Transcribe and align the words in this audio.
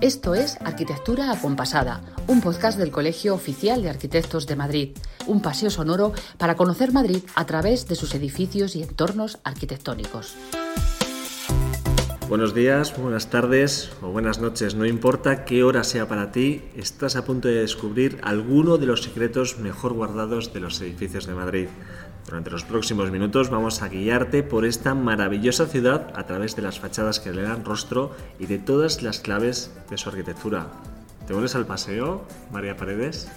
Esto 0.00 0.36
es 0.36 0.58
Arquitectura 0.64 1.32
Acompasada, 1.32 2.02
un 2.28 2.40
podcast 2.40 2.78
del 2.78 2.92
Colegio 2.92 3.34
Oficial 3.34 3.82
de 3.82 3.90
Arquitectos 3.90 4.46
de 4.46 4.54
Madrid, 4.54 4.96
un 5.26 5.42
paseo 5.42 5.70
sonoro 5.70 6.12
para 6.36 6.54
conocer 6.54 6.92
Madrid 6.92 7.24
a 7.34 7.46
través 7.46 7.88
de 7.88 7.96
sus 7.96 8.14
edificios 8.14 8.76
y 8.76 8.84
entornos 8.84 9.40
arquitectónicos. 9.42 10.36
Buenos 12.28 12.54
días, 12.54 12.96
buenas 12.96 13.28
tardes 13.28 13.90
o 14.00 14.10
buenas 14.10 14.38
noches, 14.38 14.76
no 14.76 14.86
importa 14.86 15.44
qué 15.44 15.64
hora 15.64 15.82
sea 15.82 16.06
para 16.06 16.30
ti, 16.30 16.62
estás 16.76 17.16
a 17.16 17.24
punto 17.24 17.48
de 17.48 17.62
descubrir 17.62 18.20
alguno 18.22 18.78
de 18.78 18.86
los 18.86 19.02
secretos 19.02 19.58
mejor 19.58 19.94
guardados 19.94 20.52
de 20.52 20.60
los 20.60 20.80
edificios 20.80 21.26
de 21.26 21.34
Madrid. 21.34 21.68
Durante 22.28 22.50
los 22.50 22.62
próximos 22.62 23.10
minutos 23.10 23.48
vamos 23.48 23.80
a 23.80 23.88
guiarte 23.88 24.42
por 24.42 24.66
esta 24.66 24.94
maravillosa 24.94 25.64
ciudad 25.64 26.12
a 26.14 26.26
través 26.26 26.54
de 26.56 26.60
las 26.60 26.78
fachadas 26.78 27.20
que 27.20 27.32
le 27.32 27.40
dan 27.40 27.64
rostro 27.64 28.14
y 28.38 28.44
de 28.44 28.58
todas 28.58 29.02
las 29.02 29.18
claves 29.18 29.70
de 29.88 29.96
su 29.96 30.10
arquitectura. 30.10 30.66
¿Te 31.26 31.32
unes 31.32 31.54
al 31.54 31.64
paseo, 31.64 32.26
María 32.52 32.76
Paredes? 32.76 33.28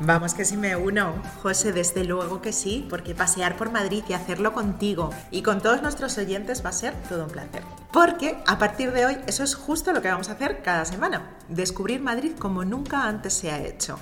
Vamos 0.00 0.32
que 0.32 0.46
sí 0.46 0.56
me 0.56 0.74
uno, 0.76 1.12
José, 1.42 1.72
desde 1.72 2.04
luego 2.04 2.40
que 2.40 2.54
sí, 2.54 2.86
porque 2.88 3.14
pasear 3.14 3.58
por 3.58 3.70
Madrid 3.70 4.02
y 4.08 4.14
hacerlo 4.14 4.54
contigo 4.54 5.10
y 5.30 5.42
con 5.42 5.60
todos 5.60 5.82
nuestros 5.82 6.16
oyentes 6.16 6.64
va 6.64 6.70
a 6.70 6.72
ser 6.72 6.94
todo 7.10 7.24
un 7.24 7.30
placer. 7.30 7.62
Porque 7.92 8.38
a 8.46 8.58
partir 8.58 8.92
de 8.92 9.04
hoy 9.04 9.18
eso 9.26 9.44
es 9.44 9.54
justo 9.54 9.92
lo 9.92 10.00
que 10.00 10.08
vamos 10.08 10.30
a 10.30 10.32
hacer 10.32 10.62
cada 10.62 10.86
semana, 10.86 11.36
descubrir 11.50 12.00
Madrid 12.00 12.32
como 12.38 12.64
nunca 12.64 13.06
antes 13.06 13.34
se 13.34 13.50
ha 13.50 13.62
hecho 13.62 13.98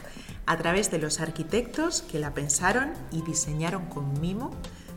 a 0.51 0.57
través 0.57 0.91
de 0.91 0.99
los 0.99 1.21
arquitectos 1.21 2.03
que 2.03 2.19
la 2.19 2.35
pensaron 2.35 2.91
y 3.13 3.23
diseñaron 3.23 3.87
con 3.87 4.21
mimo 4.21 4.51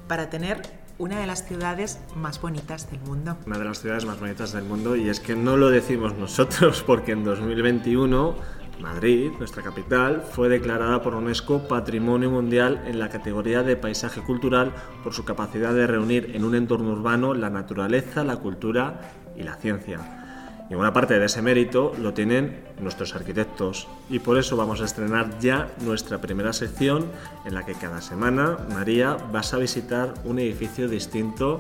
para 0.08 0.32
tener 0.32 0.64
una 0.98 1.20
de 1.20 1.28
las 1.28 1.46
ciudades 1.46 2.00
más 2.16 2.42
bonitas 2.42 2.90
del 2.90 3.00
mundo. 3.02 3.38
Una 3.46 3.60
de 3.60 3.66
las 3.66 3.80
ciudades 3.80 4.04
más 4.04 4.20
bonitas 4.20 4.54
del 4.54 4.64
mundo 4.64 4.96
y 4.96 5.10
es 5.10 5.20
que 5.20 5.36
no 5.36 5.56
lo 5.56 5.70
decimos 5.70 6.16
nosotros 6.16 6.82
porque 6.88 7.12
en 7.12 7.24
2021 7.24 8.36
Madrid, 8.80 9.30
nuestra 9.38 9.62
capital, 9.62 10.24
fue 10.24 10.50
declarada 10.50 11.04
por 11.04 11.14
UNESCO 11.14 11.68
Patrimonio 11.68 12.32
Mundial 12.32 12.82
en 12.88 12.98
la 12.98 13.10
categoría 13.10 13.62
de 13.62 13.76
paisaje 13.76 14.22
cultural 14.22 14.74
por 15.04 15.14
su 15.14 15.24
capacidad 15.24 15.72
de 15.72 15.86
reunir 15.86 16.32
en 16.34 16.46
un 16.46 16.56
entorno 16.56 16.94
urbano 16.94 17.36
la 17.36 17.52
naturaleza, 17.52 18.24
la 18.24 18.38
cultura 18.38 19.12
y 19.38 19.44
la 19.44 19.54
ciencia. 19.58 20.23
Y 20.70 20.76
buena 20.76 20.94
parte 20.94 21.20
de 21.20 21.26
ese 21.26 21.42
mérito 21.42 21.94
lo 22.00 22.14
tienen 22.14 22.64
nuestros 22.80 23.16
arquitectos. 23.16 23.88
Y 24.10 24.20
por 24.20 24.38
eso 24.38 24.56
vamos 24.56 24.82
a 24.82 24.86
estrenar 24.86 25.40
ya 25.40 25.70
nuestra 25.82 26.20
primera 26.20 26.54
sección 26.54 27.06
en 27.46 27.54
la 27.54 27.66
que 27.66 27.74
cada 27.74 28.02
semana, 28.02 28.58
María, 28.74 29.18
vas 29.32 29.54
a 29.54 29.58
visitar 29.58 30.14
un 30.24 30.40
edificio 30.40 30.88
distinto 30.88 31.60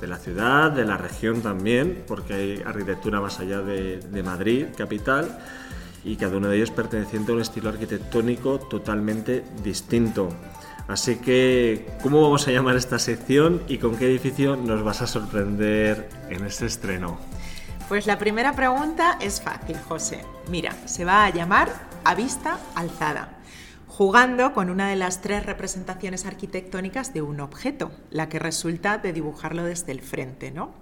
de 0.00 0.06
la 0.06 0.18
ciudad, 0.18 0.70
de 0.70 0.84
la 0.84 0.98
región 0.98 1.40
también, 1.40 2.04
porque 2.06 2.34
hay 2.34 2.62
arquitectura 2.64 3.20
más 3.20 3.40
allá 3.40 3.60
de, 3.62 3.98
de 3.98 4.22
Madrid, 4.22 4.66
capital, 4.76 5.38
y 6.04 6.16
cada 6.16 6.36
uno 6.36 6.48
de 6.48 6.56
ellos 6.56 6.70
perteneciente 6.70 7.32
a 7.32 7.34
un 7.36 7.40
estilo 7.40 7.70
arquitectónico 7.70 8.58
totalmente 8.58 9.42
distinto. 9.62 10.28
Así 10.86 11.16
que, 11.16 11.86
¿cómo 12.02 12.20
vamos 12.20 12.46
a 12.46 12.50
llamar 12.50 12.76
esta 12.76 12.98
sección 12.98 13.62
y 13.68 13.78
con 13.78 13.96
qué 13.96 14.06
edificio 14.06 14.56
nos 14.56 14.82
vas 14.82 15.00
a 15.00 15.06
sorprender 15.06 16.10
en 16.28 16.44
este 16.44 16.66
estreno? 16.66 17.18
Pues 17.88 18.06
la 18.06 18.18
primera 18.18 18.54
pregunta 18.54 19.18
es 19.20 19.42
fácil, 19.42 19.76
José. 19.76 20.24
Mira, 20.48 20.72
se 20.86 21.04
va 21.04 21.26
a 21.26 21.30
llamar 21.30 21.70
A 22.04 22.14
Vista 22.14 22.58
Alzada, 22.74 23.36
jugando 23.88 24.54
con 24.54 24.70
una 24.70 24.88
de 24.88 24.96
las 24.96 25.20
tres 25.20 25.44
representaciones 25.44 26.24
arquitectónicas 26.24 27.12
de 27.12 27.20
un 27.20 27.40
objeto, 27.40 27.92
la 28.10 28.30
que 28.30 28.38
resulta 28.38 28.96
de 28.96 29.12
dibujarlo 29.12 29.64
desde 29.64 29.92
el 29.92 30.00
frente, 30.00 30.50
¿no? 30.50 30.72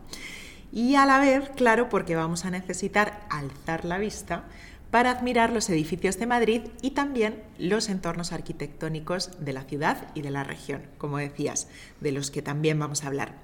Y 0.70 0.94
a 0.94 1.04
la 1.04 1.18
vez, 1.18 1.50
claro, 1.56 1.88
porque 1.88 2.14
vamos 2.14 2.44
a 2.44 2.50
necesitar 2.50 3.26
alzar 3.30 3.84
la 3.84 3.98
vista 3.98 4.44
para 4.92 5.10
admirar 5.10 5.52
los 5.52 5.68
edificios 5.70 6.20
de 6.20 6.26
Madrid 6.26 6.62
y 6.82 6.92
también 6.92 7.42
los 7.58 7.88
entornos 7.88 8.30
arquitectónicos 8.30 9.44
de 9.44 9.52
la 9.52 9.64
ciudad 9.64 10.06
y 10.14 10.22
de 10.22 10.30
la 10.30 10.44
región, 10.44 10.82
como 10.98 11.18
decías, 11.18 11.66
de 12.00 12.12
los 12.12 12.30
que 12.30 12.42
también 12.42 12.78
vamos 12.78 13.02
a 13.02 13.08
hablar. 13.08 13.34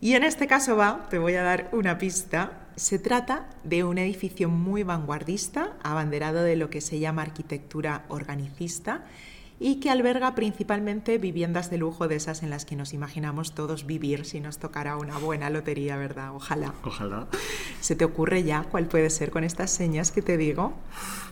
Y 0.00 0.14
en 0.14 0.24
este 0.24 0.46
caso 0.46 0.76
va, 0.76 1.08
te 1.10 1.18
voy 1.18 1.34
a 1.34 1.42
dar 1.42 1.68
una 1.72 1.98
pista, 1.98 2.52
se 2.74 2.98
trata 2.98 3.46
de 3.64 3.84
un 3.84 3.98
edificio 3.98 4.48
muy 4.48 4.82
vanguardista, 4.82 5.74
abanderado 5.82 6.42
de 6.42 6.56
lo 6.56 6.70
que 6.70 6.80
se 6.80 6.98
llama 6.98 7.22
arquitectura 7.22 8.04
organicista 8.08 9.02
y 9.62 9.78
que 9.78 9.90
alberga 9.90 10.34
principalmente 10.34 11.18
viviendas 11.18 11.70
de 11.70 11.76
lujo 11.76 12.08
de 12.08 12.16
esas 12.16 12.42
en 12.42 12.48
las 12.48 12.64
que 12.64 12.76
nos 12.76 12.94
imaginamos 12.94 13.54
todos 13.54 13.86
vivir 13.86 14.24
si 14.24 14.40
nos 14.40 14.58
tocara 14.58 14.96
una 14.96 15.18
buena 15.18 15.50
lotería, 15.50 15.98
¿verdad? 15.98 16.34
Ojalá. 16.34 16.72
Ojalá. 16.82 17.26
¿Se 17.80 17.94
te 17.94 18.06
ocurre 18.06 18.42
ya 18.42 18.64
cuál 18.64 18.86
puede 18.86 19.10
ser 19.10 19.30
con 19.30 19.44
estas 19.44 19.70
señas 19.70 20.12
que 20.12 20.22
te 20.22 20.38
digo? 20.38 20.72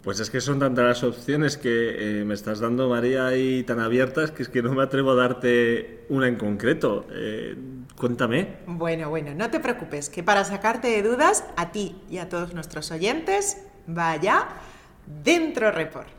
Pues 0.04 0.20
es 0.20 0.28
que 0.28 0.42
son 0.42 0.58
tantas 0.58 0.84
las 0.84 1.02
opciones 1.04 1.56
que 1.56 2.20
eh, 2.20 2.24
me 2.24 2.34
estás 2.34 2.60
dando, 2.60 2.90
María, 2.90 3.34
y 3.34 3.62
tan 3.62 3.80
abiertas 3.80 4.30
que 4.30 4.42
es 4.42 4.50
que 4.50 4.62
no 4.62 4.74
me 4.74 4.82
atrevo 4.82 5.12
a 5.12 5.14
darte 5.14 6.04
una 6.10 6.28
en 6.28 6.36
concreto. 6.36 7.06
Eh, 7.10 7.56
cuéntame. 7.96 8.58
Bueno, 8.66 9.08
bueno, 9.08 9.34
no 9.34 9.48
te 9.50 9.58
preocupes, 9.58 10.10
que 10.10 10.22
para 10.22 10.44
sacarte 10.44 10.88
de 10.88 11.02
dudas, 11.02 11.44
a 11.56 11.72
ti 11.72 11.96
y 12.10 12.18
a 12.18 12.28
todos 12.28 12.52
nuestros 12.52 12.90
oyentes, 12.90 13.56
vaya 13.86 14.48
dentro 15.24 15.72
report. 15.72 16.17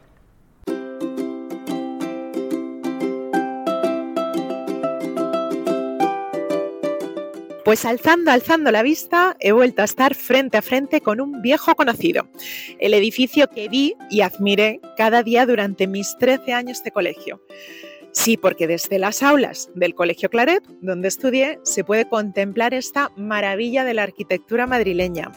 Pues 7.70 7.86
alzando, 7.86 8.32
alzando 8.32 8.72
la 8.72 8.82
vista, 8.82 9.38
he 9.40 9.52
vuelto 9.52 9.84
a 9.84 9.86
estar 9.86 10.16
frente 10.16 10.58
a 10.58 10.64
frente 10.64 11.02
con 11.02 11.22
un 11.22 11.44
viejo 11.44 11.76
conocido, 11.76 12.28
el 12.80 12.96
edificio 12.96 13.48
que 13.48 13.70
vi 13.70 13.94
y 14.10 14.22
admiré 14.22 14.80
cada 14.98 15.22
día 15.22 15.46
durante 15.46 15.86
mis 15.86 16.18
13 16.18 16.52
años 16.52 16.84
de 16.84 16.90
colegio. 16.90 17.44
Sí, 18.12 18.38
porque 18.38 18.66
desde 18.66 18.98
las 18.98 19.22
aulas 19.22 19.70
del 19.76 19.94
Colegio 19.94 20.32
Claret, 20.32 20.64
donde 20.82 21.10
estudié, 21.10 21.60
se 21.62 21.84
puede 21.84 22.10
contemplar 22.10 22.74
esta 22.74 23.12
maravilla 23.16 23.84
de 23.84 23.94
la 23.94 24.02
arquitectura 24.02 24.66
madrileña. 24.66 25.32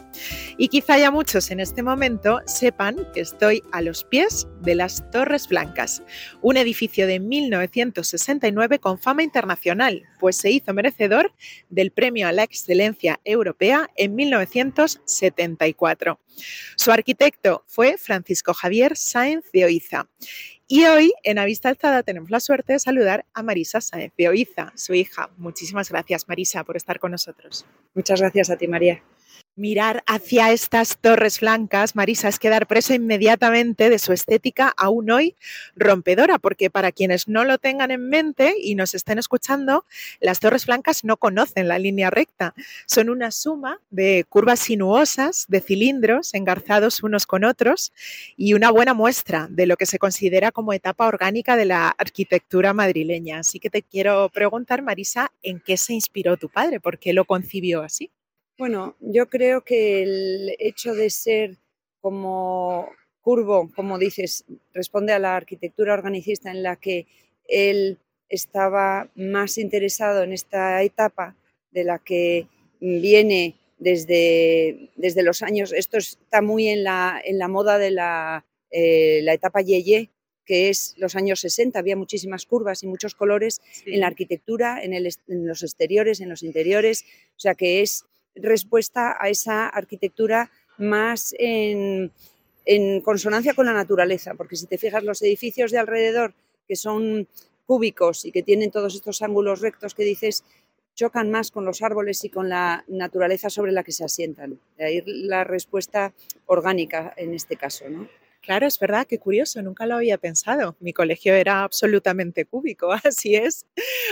Y 0.57 0.67
quizá 0.67 0.97
ya 0.97 1.11
muchos 1.11 1.51
en 1.51 1.59
este 1.59 1.83
momento 1.83 2.41
sepan 2.45 3.07
que 3.13 3.21
estoy 3.21 3.63
a 3.71 3.81
los 3.81 4.03
pies 4.03 4.47
de 4.61 4.75
las 4.75 5.09
Torres 5.11 5.47
Blancas, 5.47 6.03
un 6.41 6.57
edificio 6.57 7.07
de 7.07 7.19
1969 7.19 8.79
con 8.79 8.99
fama 8.99 9.23
internacional, 9.23 10.03
pues 10.19 10.37
se 10.37 10.51
hizo 10.51 10.73
merecedor 10.73 11.33
del 11.69 11.91
Premio 11.91 12.27
a 12.27 12.31
la 12.31 12.43
Excelencia 12.43 13.19
Europea 13.23 13.89
en 13.95 14.15
1974. 14.15 16.19
Su 16.75 16.91
arquitecto 16.91 17.63
fue 17.67 17.97
Francisco 17.97 18.53
Javier 18.53 18.95
Sáenz 18.95 19.51
de 19.51 19.65
Oiza 19.65 20.07
y 20.67 20.85
hoy 20.85 21.13
en 21.23 21.39
Avista 21.39 21.69
Alzada 21.69 22.03
tenemos 22.03 22.29
la 22.29 22.39
suerte 22.39 22.73
de 22.73 22.79
saludar 22.79 23.25
a 23.33 23.43
Marisa 23.43 23.81
Sáenz 23.81 24.13
de 24.17 24.29
Oiza, 24.29 24.71
su 24.75 24.93
hija. 24.93 25.29
Muchísimas 25.37 25.89
gracias, 25.89 26.27
Marisa, 26.27 26.63
por 26.63 26.77
estar 26.77 26.99
con 26.99 27.11
nosotros. 27.11 27.65
Muchas 27.93 28.21
gracias 28.21 28.49
a 28.49 28.57
ti, 28.57 28.67
María. 28.67 29.03
Mirar 29.55 30.03
hacia 30.07 30.51
estas 30.51 30.97
torres 30.97 31.39
blancas, 31.39 31.95
Marisa, 31.95 32.27
es 32.27 32.39
quedar 32.39 32.65
presa 32.65 32.95
inmediatamente 32.95 33.91
de 33.91 33.99
su 33.99 34.11
estética 34.11 34.73
aún 34.75 35.11
hoy 35.11 35.35
rompedora, 35.75 36.39
porque 36.39 36.71
para 36.71 36.91
quienes 36.91 37.27
no 37.27 37.43
lo 37.43 37.59
tengan 37.59 37.91
en 37.91 38.09
mente 38.09 38.55
y 38.59 38.73
nos 38.73 38.95
estén 38.95 39.19
escuchando, 39.19 39.85
las 40.19 40.39
torres 40.39 40.65
blancas 40.65 41.03
no 41.03 41.17
conocen 41.17 41.67
la 41.67 41.77
línea 41.77 42.09
recta. 42.09 42.55
Son 42.87 43.11
una 43.11 43.29
suma 43.29 43.79
de 43.91 44.25
curvas 44.27 44.59
sinuosas, 44.59 45.45
de 45.47 45.61
cilindros 45.61 46.33
engarzados 46.33 47.03
unos 47.03 47.27
con 47.27 47.43
otros 47.43 47.93
y 48.35 48.55
una 48.55 48.71
buena 48.71 48.95
muestra 48.95 49.45
de 49.51 49.67
lo 49.67 49.77
que 49.77 49.85
se 49.85 49.99
considera 49.99 50.51
como 50.51 50.73
etapa 50.73 51.05
orgánica 51.05 51.55
de 51.55 51.65
la 51.65 51.89
arquitectura 51.89 52.73
madrileña. 52.73 53.37
Así 53.37 53.59
que 53.59 53.69
te 53.69 53.83
quiero 53.83 54.29
preguntar, 54.29 54.81
Marisa, 54.81 55.31
¿en 55.43 55.59
qué 55.59 55.77
se 55.77 55.93
inspiró 55.93 56.37
tu 56.37 56.49
padre? 56.49 56.79
¿Por 56.79 56.97
qué 56.97 57.13
lo 57.13 57.25
concibió 57.25 57.83
así? 57.83 58.09
Bueno, 58.57 58.95
yo 58.99 59.29
creo 59.29 59.61
que 59.61 60.03
el 60.03 60.55
hecho 60.59 60.93
de 60.93 61.09
ser 61.09 61.57
como 62.01 62.87
curvo, 63.21 63.71
como 63.75 63.97
dices, 63.97 64.45
responde 64.73 65.11
a 65.13 65.19
la 65.19 65.35
arquitectura 65.35 65.93
organicista 65.93 66.51
en 66.51 66.61
la 66.61 66.75
que 66.75 67.07
él 67.47 67.97
estaba 68.29 69.09
más 69.15 69.57
interesado 69.57 70.21
en 70.23 70.33
esta 70.33 70.83
etapa 70.83 71.35
de 71.71 71.83
la 71.83 71.97
que 71.97 72.47
viene 72.79 73.55
desde, 73.79 74.91
desde 74.95 75.23
los 75.23 75.41
años, 75.41 75.73
esto 75.73 75.97
está 75.97 76.41
muy 76.41 76.67
en 76.67 76.83
la, 76.83 77.19
en 77.23 77.39
la 77.39 77.47
moda 77.47 77.79
de 77.79 77.91
la, 77.91 78.45
eh, 78.69 79.21
la 79.23 79.33
etapa 79.33 79.61
Yeye, 79.61 80.09
que 80.45 80.69
es 80.69 80.93
los 80.97 81.15
años 81.15 81.39
60, 81.39 81.79
había 81.79 81.95
muchísimas 81.95 82.45
curvas 82.45 82.83
y 82.83 82.87
muchos 82.87 83.15
colores 83.15 83.61
en 83.85 84.01
la 84.01 84.07
arquitectura, 84.07 84.83
en, 84.83 84.93
el, 84.93 85.07
en 85.27 85.47
los 85.47 85.63
exteriores, 85.63 86.19
en 86.19 86.29
los 86.29 86.43
interiores, 86.43 87.05
o 87.35 87.39
sea 87.39 87.55
que 87.55 87.81
es 87.81 88.05
respuesta 88.35 89.17
a 89.19 89.29
esa 89.29 89.67
arquitectura 89.67 90.51
más 90.77 91.35
en, 91.37 92.11
consonancia 93.03 93.53
con 93.53 93.65
la 93.65 93.73
naturaleza, 93.73 94.35
porque 94.35 94.55
si 94.55 94.67
te 94.67 94.77
fijas 94.77 95.03
los 95.03 95.21
edificios 95.21 95.71
de 95.71 95.79
alrededor 95.79 96.33
que 96.67 96.75
son 96.75 97.27
cúbicos 97.65 98.23
y 98.25 98.31
que 98.31 98.43
tienen 98.43 98.71
todos 98.71 98.95
estos 98.95 99.21
ángulos 99.21 99.59
rectos 99.59 99.93
que 99.93 100.03
dices, 100.03 100.43
chocan 100.95 101.29
más 101.29 101.51
con 101.51 101.65
los 101.65 101.81
árboles 101.81 102.23
y 102.23 102.29
con 102.29 102.49
la 102.49 102.85
naturaleza 102.87 103.49
sobre 103.49 103.73
la 103.73 103.83
que 103.83 103.91
se 103.91 104.05
asientan. 104.05 104.59
De 104.77 104.85
ahí 104.85 105.03
la 105.05 105.43
respuesta 105.43 106.13
orgánica 106.45 107.13
en 107.17 107.33
este 107.33 107.57
caso. 107.57 107.89
¿no? 107.89 108.07
Claro, 108.43 108.67
es 108.67 108.77
verdad, 108.77 109.07
qué 109.07 109.19
curioso, 109.19 109.61
nunca 109.61 109.85
lo 109.85 109.95
había 109.95 110.17
pensado. 110.17 110.75
Mi 110.81 110.91
colegio 110.91 111.33
era 111.33 111.63
absolutamente 111.63 112.43
cúbico, 112.43 112.91
así 113.03 113.35
es. 113.35 113.65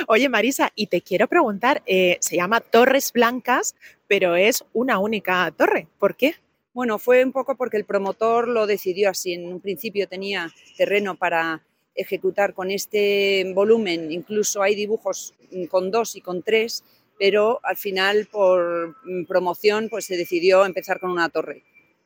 Oye, 0.07 0.29
Marisa, 0.29 0.71
y 0.73 0.87
te 0.87 1.01
quiero 1.01 1.27
preguntar, 1.27 1.83
eh, 1.85 2.17
se 2.21 2.37
llama 2.37 2.61
Torres 2.61 3.11
Blancas, 3.11 3.75
pero 4.11 4.35
es 4.35 4.65
una 4.73 4.99
única 4.99 5.49
torre. 5.57 5.87
¿Por 5.97 6.17
qué? 6.17 6.35
Bueno, 6.73 6.99
fue 6.99 7.23
un 7.23 7.31
poco 7.31 7.55
porque 7.55 7.77
el 7.77 7.85
promotor 7.85 8.49
lo 8.49 8.67
decidió 8.67 9.09
así. 9.09 9.31
En 9.31 9.45
un 9.45 9.61
principio 9.61 10.05
tenía 10.05 10.51
terreno 10.75 11.15
para 11.15 11.63
ejecutar 11.95 12.53
con 12.53 12.71
este 12.71 13.49
volumen, 13.55 14.11
incluso 14.11 14.61
hay 14.61 14.75
dibujos 14.75 15.33
con 15.69 15.91
dos 15.91 16.17
y 16.17 16.21
con 16.21 16.43
tres, 16.43 16.83
pero 17.17 17.61
al 17.63 17.77
final 17.77 18.27
por 18.29 18.97
promoción 19.29 19.87
pues 19.87 20.07
se 20.07 20.17
decidió 20.17 20.65
empezar 20.65 20.99
con 20.99 21.11
una 21.11 21.29
torre 21.29 21.63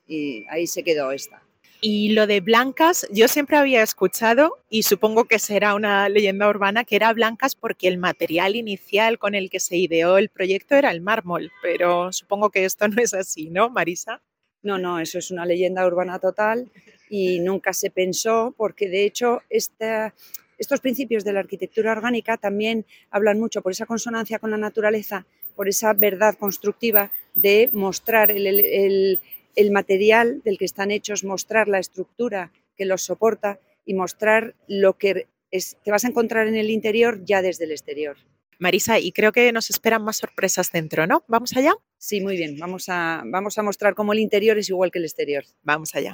y 0.07 0.45
ahí 0.51 0.67
se 0.67 0.83
quedó 0.83 1.11
esta. 1.11 1.41
Y 1.87 2.13
lo 2.13 2.25
de 2.25 2.41
blancas, 2.41 3.07
yo 3.11 3.27
siempre 3.27 3.57
había 3.57 3.83
escuchado, 3.83 4.57
y 4.71 4.81
supongo 4.81 5.25
que 5.25 5.37
será 5.37 5.75
una 5.75 6.09
leyenda 6.09 6.49
urbana, 6.49 6.83
que 6.83 6.95
era 6.95 7.13
blancas 7.13 7.53
porque 7.53 7.87
el 7.87 7.99
material 7.99 8.55
inicial 8.55 9.19
con 9.19 9.35
el 9.35 9.51
que 9.51 9.59
se 9.59 9.77
ideó 9.77 10.17
el 10.17 10.29
proyecto 10.29 10.73
era 10.73 10.89
el 10.89 11.01
mármol, 11.01 11.51
pero 11.61 12.11
supongo 12.11 12.49
que 12.49 12.65
esto 12.65 12.87
no 12.87 12.99
es 12.99 13.13
así, 13.13 13.51
¿no, 13.51 13.69
Marisa? 13.69 14.23
No, 14.63 14.79
no, 14.79 14.99
eso 14.99 15.19
es 15.19 15.29
una 15.29 15.45
leyenda 15.45 15.85
urbana 15.85 16.17
total 16.17 16.71
y 17.07 17.37
nunca 17.37 17.71
se 17.71 17.91
pensó 17.91 18.55
porque 18.57 18.89
de 18.89 19.03
hecho 19.03 19.43
estos 19.51 20.81
principios 20.81 21.23
de 21.23 21.33
la 21.33 21.41
arquitectura 21.41 21.91
orgánica 21.91 22.37
también 22.37 22.87
hablan 23.11 23.39
mucho 23.39 23.61
por 23.61 23.73
esa 23.73 23.85
consonancia 23.85 24.39
con 24.39 24.49
la 24.49 24.57
naturaleza, 24.57 25.27
por 25.55 25.69
esa 25.69 25.93
verdad 25.93 26.33
constructiva 26.33 27.11
de 27.35 27.69
mostrar 27.73 28.31
el 28.31 28.47
el 28.47 29.19
material 29.71 30.41
del 30.43 30.57
que 30.57 30.65
están 30.65 30.91
hechos, 30.91 31.23
mostrar 31.23 31.67
la 31.67 31.79
estructura 31.79 32.51
que 32.75 32.85
los 32.85 33.01
soporta 33.03 33.59
y 33.85 33.93
mostrar 33.93 34.55
lo 34.67 34.97
que 34.97 35.27
te 35.49 35.91
vas 35.91 36.03
a 36.03 36.07
encontrar 36.07 36.47
en 36.47 36.55
el 36.55 36.69
interior 36.69 37.23
ya 37.23 37.41
desde 37.41 37.65
el 37.65 37.71
exterior. 37.71 38.17
Marisa, 38.59 38.99
y 38.99 39.11
creo 39.11 39.31
que 39.31 39.51
nos 39.51 39.69
esperan 39.69 40.03
más 40.03 40.17
sorpresas 40.17 40.71
dentro, 40.71 41.07
¿no? 41.07 41.23
¿Vamos 41.27 41.55
allá? 41.57 41.73
Sí, 41.97 42.21
muy 42.21 42.37
bien. 42.37 42.57
Vamos 42.57 42.85
a, 42.87 43.23
vamos 43.25 43.57
a 43.57 43.63
mostrar 43.63 43.95
cómo 43.95 44.13
el 44.13 44.19
interior 44.19 44.57
es 44.57 44.69
igual 44.69 44.91
que 44.91 44.99
el 44.99 45.05
exterior. 45.05 45.43
Vamos 45.63 45.93
allá. 45.95 46.13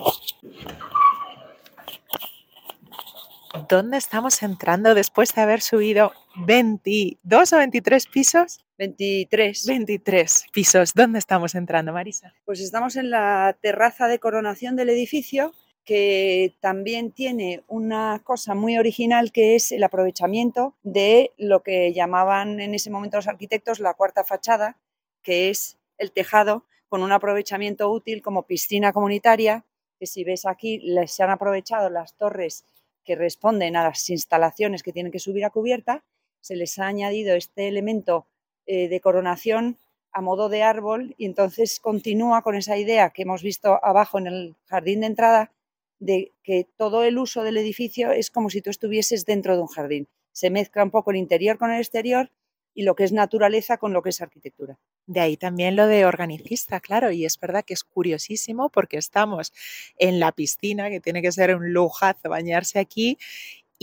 ¿Dónde 3.69 3.97
estamos 3.97 4.41
entrando 4.43 4.95
después 4.95 5.35
de 5.35 5.41
haber 5.41 5.61
subido 5.61 6.13
22 6.45 7.53
o 7.53 7.57
23 7.57 8.07
pisos? 8.07 8.65
23. 8.81 9.67
23 9.67 10.45
pisos. 10.51 10.93
¿Dónde 10.95 11.19
estamos 11.19 11.53
entrando, 11.53 11.93
Marisa? 11.93 12.33
Pues 12.45 12.59
estamos 12.59 12.95
en 12.95 13.11
la 13.11 13.55
terraza 13.61 14.07
de 14.07 14.17
coronación 14.17 14.75
del 14.75 14.89
edificio, 14.89 15.53
que 15.83 16.55
también 16.61 17.11
tiene 17.11 17.63
una 17.67 18.21
cosa 18.23 18.55
muy 18.55 18.79
original 18.79 19.31
que 19.31 19.53
es 19.53 19.71
el 19.71 19.83
aprovechamiento 19.83 20.75
de 20.81 21.31
lo 21.37 21.61
que 21.61 21.93
llamaban 21.93 22.59
en 22.59 22.73
ese 22.73 22.89
momento 22.89 23.17
los 23.17 23.27
arquitectos 23.27 23.79
la 23.79 23.93
cuarta 23.93 24.23
fachada, 24.23 24.79
que 25.21 25.51
es 25.51 25.77
el 25.99 26.11
tejado 26.11 26.65
con 26.89 27.03
un 27.03 27.11
aprovechamiento 27.11 27.91
útil 27.91 28.23
como 28.23 28.47
piscina 28.47 28.93
comunitaria, 28.93 29.63
que 29.99 30.07
si 30.07 30.23
ves 30.23 30.47
aquí 30.47 30.81
se 31.05 31.21
han 31.21 31.29
aprovechado 31.29 31.91
las 31.91 32.17
torres 32.17 32.65
que 33.03 33.15
responden 33.15 33.75
a 33.75 33.83
las 33.83 34.09
instalaciones 34.09 34.81
que 34.81 34.91
tienen 34.91 35.11
que 35.11 35.19
subir 35.19 35.45
a 35.45 35.51
cubierta, 35.51 36.03
se 36.39 36.55
les 36.55 36.79
ha 36.79 36.87
añadido 36.87 37.35
este 37.35 37.67
elemento 37.67 38.25
eh, 38.73 38.87
de 38.87 39.01
coronación 39.01 39.77
a 40.13 40.21
modo 40.21 40.47
de 40.47 40.63
árbol 40.63 41.13
y 41.17 41.25
entonces 41.25 41.81
continúa 41.81 42.41
con 42.41 42.55
esa 42.55 42.77
idea 42.77 43.09
que 43.09 43.23
hemos 43.23 43.43
visto 43.43 43.83
abajo 43.83 44.17
en 44.17 44.27
el 44.27 44.55
jardín 44.65 45.01
de 45.01 45.07
entrada 45.07 45.51
de 45.99 46.31
que 46.41 46.69
todo 46.77 47.03
el 47.03 47.17
uso 47.17 47.43
del 47.43 47.57
edificio 47.57 48.13
es 48.13 48.31
como 48.31 48.49
si 48.49 48.61
tú 48.61 48.69
estuvieses 48.69 49.25
dentro 49.25 49.57
de 49.57 49.61
un 49.61 49.67
jardín. 49.67 50.07
Se 50.31 50.49
mezcla 50.49 50.85
un 50.85 50.89
poco 50.89 51.11
el 51.11 51.17
interior 51.17 51.57
con 51.57 51.69
el 51.69 51.81
exterior 51.81 52.31
y 52.73 52.83
lo 52.83 52.95
que 52.95 53.03
es 53.03 53.11
naturaleza 53.11 53.75
con 53.75 53.91
lo 53.91 54.01
que 54.01 54.11
es 54.11 54.21
arquitectura. 54.21 54.79
De 55.05 55.19
ahí 55.19 55.35
también 55.35 55.75
lo 55.75 55.87
de 55.87 56.05
organicista, 56.05 56.79
claro, 56.79 57.11
y 57.11 57.25
es 57.25 57.37
verdad 57.37 57.65
que 57.65 57.73
es 57.73 57.83
curiosísimo 57.83 58.69
porque 58.69 58.95
estamos 58.95 59.51
en 59.97 60.21
la 60.21 60.31
piscina, 60.31 60.89
que 60.89 61.01
tiene 61.01 61.21
que 61.21 61.33
ser 61.33 61.53
un 61.57 61.73
lujazo 61.73 62.29
bañarse 62.29 62.79
aquí, 62.79 63.17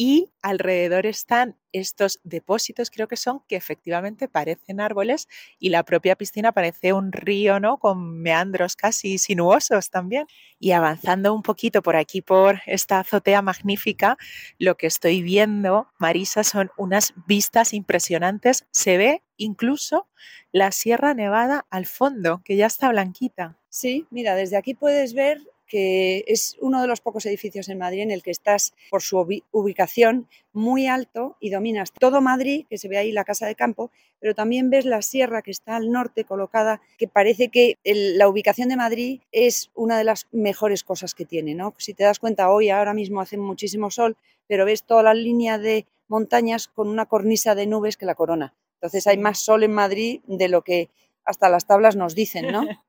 y 0.00 0.30
alrededor 0.42 1.06
están 1.06 1.56
estos 1.72 2.20
depósitos, 2.22 2.88
creo 2.88 3.08
que 3.08 3.16
son, 3.16 3.42
que 3.48 3.56
efectivamente 3.56 4.28
parecen 4.28 4.80
árboles 4.80 5.26
y 5.58 5.70
la 5.70 5.82
propia 5.82 6.14
piscina 6.14 6.52
parece 6.52 6.92
un 6.92 7.10
río, 7.10 7.58
¿no? 7.58 7.78
Con 7.78 8.20
meandros 8.20 8.76
casi 8.76 9.18
sinuosos 9.18 9.90
también. 9.90 10.28
Y 10.60 10.70
avanzando 10.70 11.34
un 11.34 11.42
poquito 11.42 11.82
por 11.82 11.96
aquí, 11.96 12.22
por 12.22 12.60
esta 12.66 13.00
azotea 13.00 13.42
magnífica, 13.42 14.16
lo 14.60 14.76
que 14.76 14.86
estoy 14.86 15.20
viendo, 15.20 15.88
Marisa, 15.98 16.44
son 16.44 16.70
unas 16.76 17.12
vistas 17.26 17.74
impresionantes. 17.74 18.66
Se 18.70 18.98
ve 18.98 19.24
incluso 19.36 20.06
la 20.52 20.70
Sierra 20.70 21.12
Nevada 21.12 21.66
al 21.70 21.86
fondo, 21.86 22.40
que 22.44 22.54
ya 22.54 22.66
está 22.66 22.88
blanquita. 22.90 23.58
Sí, 23.68 24.06
mira, 24.10 24.36
desde 24.36 24.58
aquí 24.58 24.74
puedes 24.74 25.12
ver 25.12 25.40
que 25.68 26.24
es 26.26 26.56
uno 26.60 26.80
de 26.80 26.88
los 26.88 27.00
pocos 27.00 27.26
edificios 27.26 27.68
en 27.68 27.78
Madrid 27.78 28.00
en 28.00 28.10
el 28.10 28.22
que 28.22 28.30
estás 28.30 28.72
por 28.90 29.02
su 29.02 29.18
ubicación 29.52 30.28
muy 30.52 30.86
alto 30.86 31.36
y 31.40 31.50
dominas 31.50 31.92
todo 31.92 32.20
Madrid, 32.20 32.66
que 32.68 32.78
se 32.78 32.88
ve 32.88 32.98
ahí 32.98 33.12
la 33.12 33.24
casa 33.24 33.46
de 33.46 33.54
campo, 33.54 33.90
pero 34.18 34.34
también 34.34 34.70
ves 34.70 34.84
la 34.84 35.02
sierra 35.02 35.42
que 35.42 35.50
está 35.50 35.76
al 35.76 35.92
norte 35.92 36.24
colocada, 36.24 36.80
que 36.96 37.06
parece 37.06 37.48
que 37.48 37.76
la 37.84 38.28
ubicación 38.28 38.68
de 38.68 38.76
Madrid 38.76 39.20
es 39.30 39.70
una 39.74 39.98
de 39.98 40.04
las 40.04 40.26
mejores 40.32 40.82
cosas 40.82 41.14
que 41.14 41.24
tiene. 41.24 41.54
¿no? 41.54 41.74
Si 41.78 41.94
te 41.94 42.04
das 42.04 42.18
cuenta, 42.18 42.50
hoy 42.50 42.70
ahora 42.70 42.94
mismo 42.94 43.20
hace 43.20 43.36
muchísimo 43.36 43.90
sol, 43.90 44.16
pero 44.46 44.64
ves 44.64 44.82
toda 44.82 45.02
la 45.02 45.14
línea 45.14 45.58
de 45.58 45.86
montañas 46.08 46.68
con 46.68 46.88
una 46.88 47.06
cornisa 47.06 47.54
de 47.54 47.66
nubes 47.66 47.96
que 47.96 48.06
la 48.06 48.14
corona. 48.14 48.54
Entonces 48.74 49.06
hay 49.06 49.18
más 49.18 49.38
sol 49.38 49.62
en 49.62 49.72
Madrid 49.72 50.20
de 50.26 50.48
lo 50.48 50.62
que 50.62 50.88
hasta 51.24 51.48
las 51.48 51.66
tablas 51.66 51.96
nos 51.96 52.14
dicen, 52.14 52.50
¿no? 52.50 52.64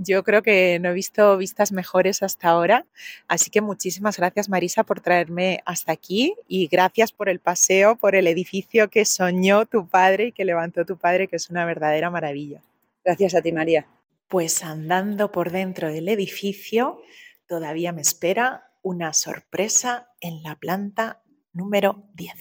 Yo 0.00 0.22
creo 0.22 0.42
que 0.42 0.78
no 0.78 0.90
he 0.90 0.92
visto 0.92 1.36
vistas 1.36 1.72
mejores 1.72 2.22
hasta 2.22 2.48
ahora, 2.48 2.86
así 3.26 3.50
que 3.50 3.60
muchísimas 3.60 4.16
gracias 4.16 4.48
Marisa 4.48 4.84
por 4.84 5.00
traerme 5.00 5.60
hasta 5.66 5.90
aquí 5.90 6.36
y 6.46 6.68
gracias 6.68 7.10
por 7.10 7.28
el 7.28 7.40
paseo, 7.40 7.96
por 7.96 8.14
el 8.14 8.28
edificio 8.28 8.90
que 8.90 9.04
soñó 9.04 9.66
tu 9.66 9.88
padre 9.88 10.26
y 10.26 10.32
que 10.32 10.44
levantó 10.44 10.84
tu 10.84 10.96
padre, 10.96 11.26
que 11.26 11.34
es 11.34 11.50
una 11.50 11.64
verdadera 11.64 12.10
maravilla. 12.10 12.62
Gracias 13.04 13.34
a 13.34 13.42
ti 13.42 13.50
María. 13.50 13.86
Pues 14.28 14.62
andando 14.62 15.32
por 15.32 15.50
dentro 15.50 15.92
del 15.92 16.08
edificio, 16.08 17.02
todavía 17.48 17.92
me 17.92 18.02
espera 18.02 18.70
una 18.82 19.12
sorpresa 19.12 20.10
en 20.20 20.44
la 20.44 20.54
planta 20.54 21.22
número 21.52 22.04
10. 22.14 22.34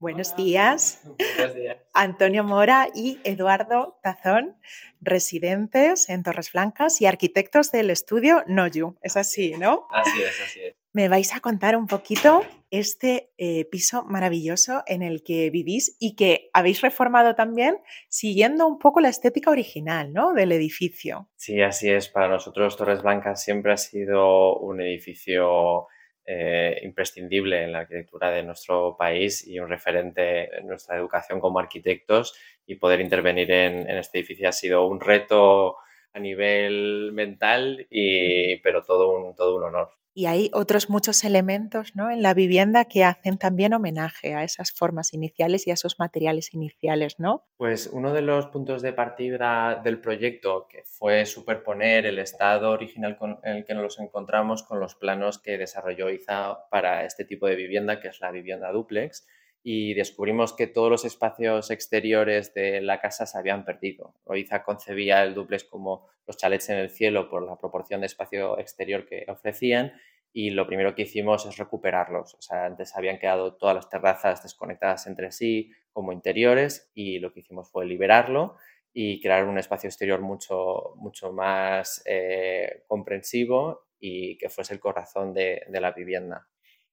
Buenos 0.00 0.34
días. 0.34 1.02
Buenos 1.36 1.54
días. 1.54 1.76
Antonio 1.92 2.42
Mora 2.42 2.88
y 2.94 3.18
Eduardo 3.22 3.98
Tazón, 4.02 4.56
residentes 5.02 6.08
en 6.08 6.22
Torres 6.22 6.52
Blancas 6.54 7.02
y 7.02 7.06
arquitectos 7.06 7.70
del 7.70 7.90
estudio 7.90 8.42
Noyu. 8.46 8.96
Es 9.02 9.18
así, 9.18 9.52
¿no? 9.58 9.86
Así 9.90 10.22
es, 10.22 10.40
así 10.42 10.60
es. 10.60 10.74
Me 10.94 11.10
vais 11.10 11.34
a 11.34 11.40
contar 11.40 11.76
un 11.76 11.86
poquito 11.86 12.42
este 12.70 13.30
eh, 13.36 13.66
piso 13.66 14.02
maravilloso 14.04 14.82
en 14.86 15.02
el 15.02 15.22
que 15.22 15.50
vivís 15.50 15.96
y 16.00 16.16
que 16.16 16.48
habéis 16.54 16.80
reformado 16.80 17.34
también 17.34 17.76
siguiendo 18.08 18.66
un 18.66 18.78
poco 18.78 19.00
la 19.00 19.10
estética 19.10 19.50
original, 19.50 20.14
¿no? 20.14 20.32
Del 20.32 20.52
edificio. 20.52 21.28
Sí, 21.36 21.60
así 21.60 21.90
es. 21.90 22.08
Para 22.08 22.28
nosotros 22.28 22.74
Torres 22.74 23.02
Blancas 23.02 23.44
siempre 23.44 23.74
ha 23.74 23.76
sido 23.76 24.56
un 24.56 24.80
edificio 24.80 25.88
eh, 26.26 26.80
imprescindible 26.82 27.64
en 27.64 27.72
la 27.72 27.80
arquitectura 27.80 28.30
de 28.30 28.42
nuestro 28.42 28.96
país 28.96 29.46
y 29.46 29.58
un 29.58 29.68
referente 29.68 30.56
en 30.56 30.66
nuestra 30.66 30.96
educación 30.96 31.40
como 31.40 31.58
arquitectos 31.58 32.34
y 32.66 32.76
poder 32.76 33.00
intervenir 33.00 33.50
en, 33.50 33.88
este 33.90 34.18
edificio 34.18 34.48
ha 34.48 34.52
sido 34.52 34.86
un 34.86 35.00
reto 35.00 35.76
a 36.12 36.18
nivel 36.18 37.10
mental, 37.12 37.86
y, 37.90 38.56
pero 38.58 38.82
todo 38.82 39.10
un, 39.10 39.34
todo 39.34 39.56
un 39.56 39.64
honor. 39.64 39.99
Y 40.12 40.26
hay 40.26 40.50
otros 40.52 40.90
muchos 40.90 41.24
elementos 41.24 41.94
¿no? 41.94 42.10
en 42.10 42.22
la 42.22 42.34
vivienda 42.34 42.84
que 42.84 43.04
hacen 43.04 43.38
también 43.38 43.74
homenaje 43.74 44.34
a 44.34 44.44
esas 44.44 44.72
formas 44.72 45.14
iniciales 45.14 45.66
y 45.66 45.70
a 45.70 45.74
esos 45.74 45.98
materiales 45.98 46.52
iniciales, 46.52 47.20
¿no? 47.20 47.44
Pues 47.56 47.88
uno 47.92 48.12
de 48.12 48.22
los 48.22 48.46
puntos 48.46 48.82
de 48.82 48.92
partida 48.92 49.80
del 49.84 50.00
proyecto 50.00 50.66
fue 50.84 51.26
superponer 51.26 52.06
el 52.06 52.18
estado 52.18 52.70
original 52.70 53.16
en 53.44 53.56
el 53.56 53.64
que 53.64 53.74
nos 53.74 53.98
encontramos 54.00 54.62
con 54.62 54.80
los 54.80 54.94
planos 54.94 55.38
que 55.38 55.58
desarrolló 55.58 56.10
IZA 56.10 56.68
para 56.70 57.04
este 57.04 57.24
tipo 57.24 57.46
de 57.46 57.56
vivienda, 57.56 58.00
que 58.00 58.08
es 58.08 58.20
la 58.20 58.30
vivienda 58.30 58.72
duplex, 58.72 59.26
y 59.62 59.94
descubrimos 59.94 60.54
que 60.54 60.66
todos 60.66 60.90
los 60.90 61.04
espacios 61.04 61.70
exteriores 61.70 62.54
de 62.54 62.80
la 62.80 63.00
casa 63.00 63.26
se 63.26 63.38
habían 63.38 63.64
perdido. 63.64 64.14
Oiza 64.24 64.62
concebía 64.62 65.22
el 65.22 65.34
duplex 65.34 65.64
como 65.64 66.08
los 66.26 66.36
chalets 66.36 66.70
en 66.70 66.78
el 66.78 66.90
cielo 66.90 67.28
por 67.28 67.44
la 67.44 67.58
proporción 67.58 68.00
de 68.00 68.06
espacio 68.06 68.58
exterior 68.58 69.06
que 69.06 69.26
ofrecían 69.28 69.92
y 70.32 70.50
lo 70.50 70.66
primero 70.66 70.94
que 70.94 71.02
hicimos 71.02 71.46
es 71.46 71.56
recuperarlos. 71.56 72.34
O 72.34 72.42
sea, 72.42 72.66
antes 72.66 72.96
habían 72.96 73.18
quedado 73.18 73.56
todas 73.56 73.74
las 73.74 73.88
terrazas 73.88 74.42
desconectadas 74.42 75.06
entre 75.06 75.32
sí 75.32 75.72
como 75.92 76.12
interiores 76.12 76.90
y 76.94 77.18
lo 77.18 77.32
que 77.32 77.40
hicimos 77.40 77.70
fue 77.70 77.84
liberarlo 77.84 78.56
y 78.92 79.20
crear 79.20 79.44
un 79.44 79.58
espacio 79.58 79.88
exterior 79.88 80.20
mucho, 80.20 80.94
mucho 80.96 81.32
más 81.32 82.02
eh, 82.06 82.84
comprensivo 82.86 83.88
y 83.98 84.38
que 84.38 84.48
fuese 84.48 84.74
el 84.74 84.80
corazón 84.80 85.32
de, 85.34 85.62
la 85.68 85.92
vivienda. 85.92 86.48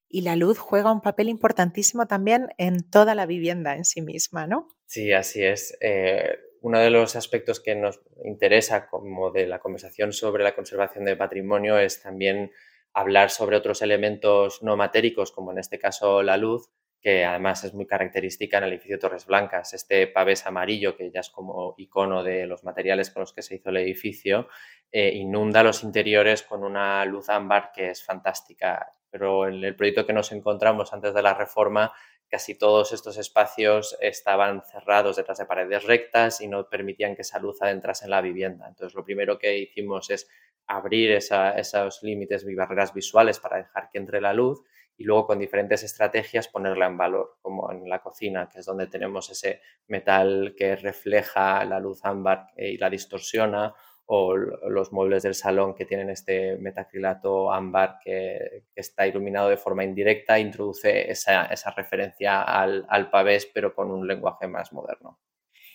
Y 0.08 0.22
la 0.22 0.36
luz 0.36 0.58
juega 0.58 0.92
un 0.92 1.00
papel 1.00 1.28
importantísimo 1.28 2.06
también 2.06 2.48
en 2.56 2.88
toda 2.88 3.14
la 3.14 3.26
vivienda 3.26 3.76
en 3.76 3.84
sí 3.84 4.00
misma, 4.00 4.46
¿no? 4.46 4.68
Sí, 4.86 5.12
así 5.12 5.44
es. 5.44 5.76
Eh, 5.80 6.38
uno 6.62 6.80
de 6.80 6.90
los 6.90 7.14
aspectos 7.14 7.60
que 7.60 7.74
nos 7.74 8.00
interesa 8.24 8.88
como 8.88 9.30
de 9.30 9.46
la 9.46 9.58
conversación 9.58 10.12
sobre 10.12 10.44
la 10.44 10.54
conservación 10.54 11.04
del 11.04 11.18
patrimonio 11.18 11.78
es 11.78 12.02
también 12.02 12.52
hablar 12.92 13.30
sobre 13.30 13.56
otros 13.56 13.82
elementos 13.82 14.62
no 14.62 14.76
matéricos, 14.76 15.30
como 15.30 15.52
en 15.52 15.58
este 15.58 15.78
caso 15.78 16.22
la 16.22 16.36
luz, 16.36 16.70
que 17.00 17.24
además 17.24 17.62
es 17.64 17.74
muy 17.74 17.86
característica 17.86 18.58
en 18.58 18.64
el 18.64 18.72
edificio 18.72 18.98
Torres 18.98 19.26
Blancas. 19.26 19.72
Este 19.72 20.06
pavés 20.08 20.46
amarillo, 20.46 20.96
que 20.96 21.10
ya 21.10 21.20
es 21.20 21.30
como 21.30 21.74
icono 21.78 22.24
de 22.24 22.46
los 22.46 22.64
materiales 22.64 23.10
con 23.10 23.20
los 23.20 23.32
que 23.32 23.42
se 23.42 23.56
hizo 23.56 23.70
el 23.70 23.76
edificio, 23.76 24.48
eh, 24.90 25.12
inunda 25.14 25.62
los 25.62 25.84
interiores 25.84 26.42
con 26.42 26.64
una 26.64 27.04
luz 27.04 27.28
ámbar 27.28 27.70
que 27.72 27.90
es 27.90 28.02
fantástica. 28.02 28.94
Pero 29.10 29.48
en 29.48 29.64
el 29.64 29.74
proyecto 29.74 30.06
que 30.06 30.12
nos 30.12 30.32
encontramos 30.32 30.92
antes 30.92 31.14
de 31.14 31.22
la 31.22 31.34
reforma, 31.34 31.92
casi 32.28 32.56
todos 32.56 32.92
estos 32.92 33.16
espacios 33.16 33.96
estaban 34.00 34.62
cerrados 34.62 35.16
detrás 35.16 35.38
de 35.38 35.46
paredes 35.46 35.84
rectas 35.84 36.40
y 36.40 36.48
no 36.48 36.68
permitían 36.68 37.16
que 37.16 37.22
esa 37.22 37.38
luz 37.38 37.62
adentrase 37.62 38.04
en 38.04 38.10
la 38.10 38.20
vivienda. 38.20 38.68
Entonces, 38.68 38.94
lo 38.94 39.04
primero 39.04 39.38
que 39.38 39.56
hicimos 39.56 40.10
es 40.10 40.28
abrir 40.66 41.12
esos 41.12 42.02
límites 42.02 42.44
y 42.46 42.54
barreras 42.54 42.92
visuales 42.92 43.40
para 43.40 43.56
dejar 43.56 43.88
que 43.90 43.98
entre 43.98 44.20
la 44.20 44.34
luz 44.34 44.62
y 44.98 45.04
luego 45.04 45.28
con 45.28 45.38
diferentes 45.38 45.82
estrategias 45.84 46.48
ponerla 46.48 46.86
en 46.86 46.98
valor, 46.98 47.38
como 47.40 47.72
en 47.72 47.88
la 47.88 48.00
cocina, 48.00 48.48
que 48.52 48.58
es 48.58 48.66
donde 48.66 48.88
tenemos 48.88 49.30
ese 49.30 49.62
metal 49.86 50.54
que 50.58 50.76
refleja 50.76 51.64
la 51.64 51.80
luz 51.80 52.04
ámbar 52.04 52.48
y 52.56 52.76
la 52.76 52.90
distorsiona, 52.90 53.74
o 54.10 54.34
los 54.36 54.90
muebles 54.90 55.22
del 55.22 55.34
salón 55.34 55.74
que 55.74 55.84
tienen 55.84 56.08
este 56.08 56.56
metacrilato 56.56 57.52
ámbar 57.52 57.98
que, 58.02 58.64
está 58.74 59.06
iluminado 59.06 59.50
de 59.50 59.58
forma 59.58 59.84
indirecta, 59.84 60.38
introduce 60.38 61.10
esa, 61.10 61.46
referencia 61.76 62.42
al, 62.42 62.86
al 62.88 63.10
pavés, 63.10 63.46
pero 63.52 63.74
con 63.74 63.90
un 63.90 64.06
lenguaje 64.06 64.48
más 64.48 64.72
moderno. 64.72 65.18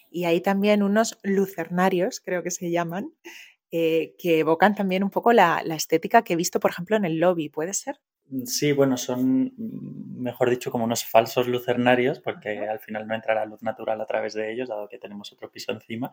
Y 0.10 0.26
hay 0.26 0.42
también 0.42 0.82
unos 0.82 1.20
lucernarios, 1.22 2.22
creo 2.22 2.42
que 2.42 2.50
se 2.50 2.72
llaman, 2.72 3.14
eh, 3.70 4.16
que 4.18 4.40
evocan 4.40 4.74
también 4.74 5.04
un 5.04 5.12
poco 5.12 5.32
la, 5.32 5.62
la, 5.64 5.76
estética 5.76 6.24
que 6.24 6.34
he 6.34 6.36
visto, 6.36 6.60
por 6.60 6.72
ejemplo, 6.72 6.96
en 6.96 7.06
el 7.06 7.20
lobby, 7.20 7.50
¿puede 7.50 7.74
ser? 7.74 8.00
Mm, 8.30 8.46
sí, 8.46 8.72
bueno, 8.72 8.98
son, 8.98 9.54
mm, 9.58 10.22
mejor 10.22 10.50
dicho, 10.50 10.72
como 10.72 10.86
unos 10.86 11.06
falsos 11.06 11.48
lucernarios, 11.48 12.20
porque 12.20 12.60
al 12.60 12.80
final 12.80 13.08
no 13.08 13.16
entra 13.16 13.36
la 13.36 13.46
luz 13.46 13.62
natural 13.62 14.00
a 14.02 14.06
través 14.06 14.34
de 14.34 14.52
ellos, 14.52 14.70
dado 14.70 14.88
que 14.90 14.98
tenemos 14.98 15.32
otro 15.34 15.52
piso 15.52 15.72
encima, 15.72 16.12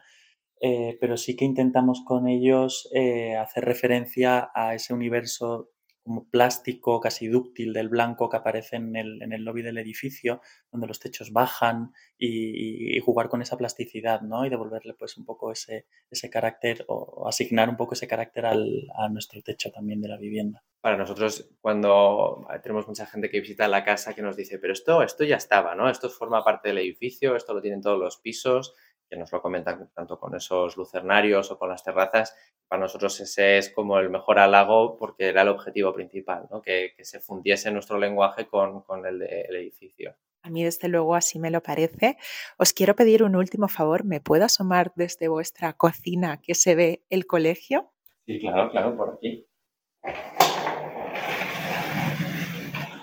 eh, 0.60 0.98
pero 1.00 1.16
sí 1.16 1.36
que 1.36 1.44
intentamos 1.44 2.02
con 2.04 2.28
ellos 2.28 2.88
eh, 2.94 3.36
hacer 3.36 3.64
referencia 3.64 4.50
a 4.54 4.74
ese 4.74 4.92
universo 4.92 5.70
como 6.02 6.28
plástico, 6.28 6.98
casi 7.00 7.28
dúctil 7.28 7.72
del 7.72 7.88
blanco 7.88 8.28
que 8.28 8.36
aparece 8.36 8.76
en 8.76 8.96
el, 8.96 9.22
en 9.22 9.32
el 9.32 9.44
lobby 9.44 9.62
del 9.62 9.78
edificio, 9.78 10.40
donde 10.70 10.86
los 10.86 10.98
techos 10.98 11.32
bajan 11.32 11.92
y, 12.18 12.98
jugar 13.00 13.28
con 13.28 13.42
esa 13.42 13.56
plasticidad, 13.56 14.20
¿no? 14.20 14.44
Y 14.44 14.50
devolverle 14.50 14.94
pues 14.94 15.16
un 15.16 15.24
poco 15.24 15.52
ese, 15.52 15.86
ese 16.10 16.28
carácter 16.28 16.84
o 16.88 17.28
asignar 17.28 17.68
un 17.68 17.76
poco 17.76 17.94
ese 17.94 18.06
carácter 18.06 18.46
al, 18.46 18.88
a 18.96 19.08
nuestro 19.08 19.42
techo 19.42 19.70
también 19.70 20.00
de 20.00 20.08
la 20.08 20.16
vivienda. 20.16 20.62
Para 20.80 20.96
nosotros, 20.96 21.50
cuando 21.60 22.46
tenemos 22.62 22.86
mucha 22.88 23.06
gente 23.06 23.30
que 23.30 23.40
visita 23.40 23.68
la 23.68 23.84
casa 23.84 24.14
que 24.14 24.22
nos 24.22 24.36
dice, 24.36 24.58
pero 24.58 24.72
esto, 24.72 25.02
esto 25.02 25.24
ya 25.24 25.36
estaba, 25.36 25.74
¿no? 25.74 25.88
Esto 25.88 26.10
forma 26.10 26.44
parte 26.44 26.68
del 26.68 26.78
edificio, 26.78 27.36
esto 27.36 27.54
lo 27.54 27.60
tienen 27.60 27.82
todos 27.82 27.98
los 27.98 28.18
pisos, 28.18 28.74
que 29.10 29.16
nos 29.16 29.32
lo 29.32 29.42
comentan 29.42 29.90
tanto 29.92 30.18
con 30.20 30.34
esos 30.36 30.76
lucernarios 30.76 31.50
o 31.50 31.58
con 31.58 31.68
las 31.68 31.82
terrazas. 31.82 32.36
Para 32.68 32.82
nosotros 32.82 33.18
ese 33.20 33.58
es 33.58 33.70
como 33.70 33.98
el 33.98 34.08
mejor 34.08 34.38
halago 34.38 34.96
porque 34.96 35.28
era 35.28 35.42
el 35.42 35.48
objetivo 35.48 35.92
principal, 35.92 36.46
¿no? 36.50 36.62
que, 36.62 36.94
se 37.00 37.18
fundiese 37.18 37.72
nuestro 37.72 37.98
lenguaje 37.98 38.46
con, 38.46 38.84
el 39.04 39.18
del 39.18 39.56
edificio. 39.56 40.14
A 40.42 40.48
mí, 40.48 40.64
desde 40.64 40.88
luego, 40.88 41.14
así 41.16 41.38
me 41.38 41.50
lo 41.50 41.62
parece. 41.62 42.16
Os 42.56 42.72
quiero 42.72 42.94
pedir 42.94 43.22
un 43.22 43.36
último 43.36 43.68
favor. 43.68 44.04
¿Me 44.04 44.20
puedo 44.20 44.44
asomar 44.44 44.92
desde 44.94 45.28
vuestra 45.28 45.74
cocina 45.74 46.40
que 46.40 46.54
se 46.54 46.74
ve 46.74 47.04
el 47.10 47.26
colegio? 47.26 47.92
Sí, 48.24 48.38
claro, 48.38 48.70
claro, 48.70 48.96
por 48.96 49.14
aquí. 49.14 49.46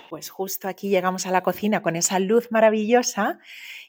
Pues 0.08 0.30
justo 0.30 0.68
aquí 0.68 0.88
llegamos 0.88 1.26
a 1.26 1.30
la 1.30 1.42
cocina 1.42 1.82
con 1.82 1.94
esa 1.94 2.18
luz 2.18 2.50
maravillosa 2.50 3.38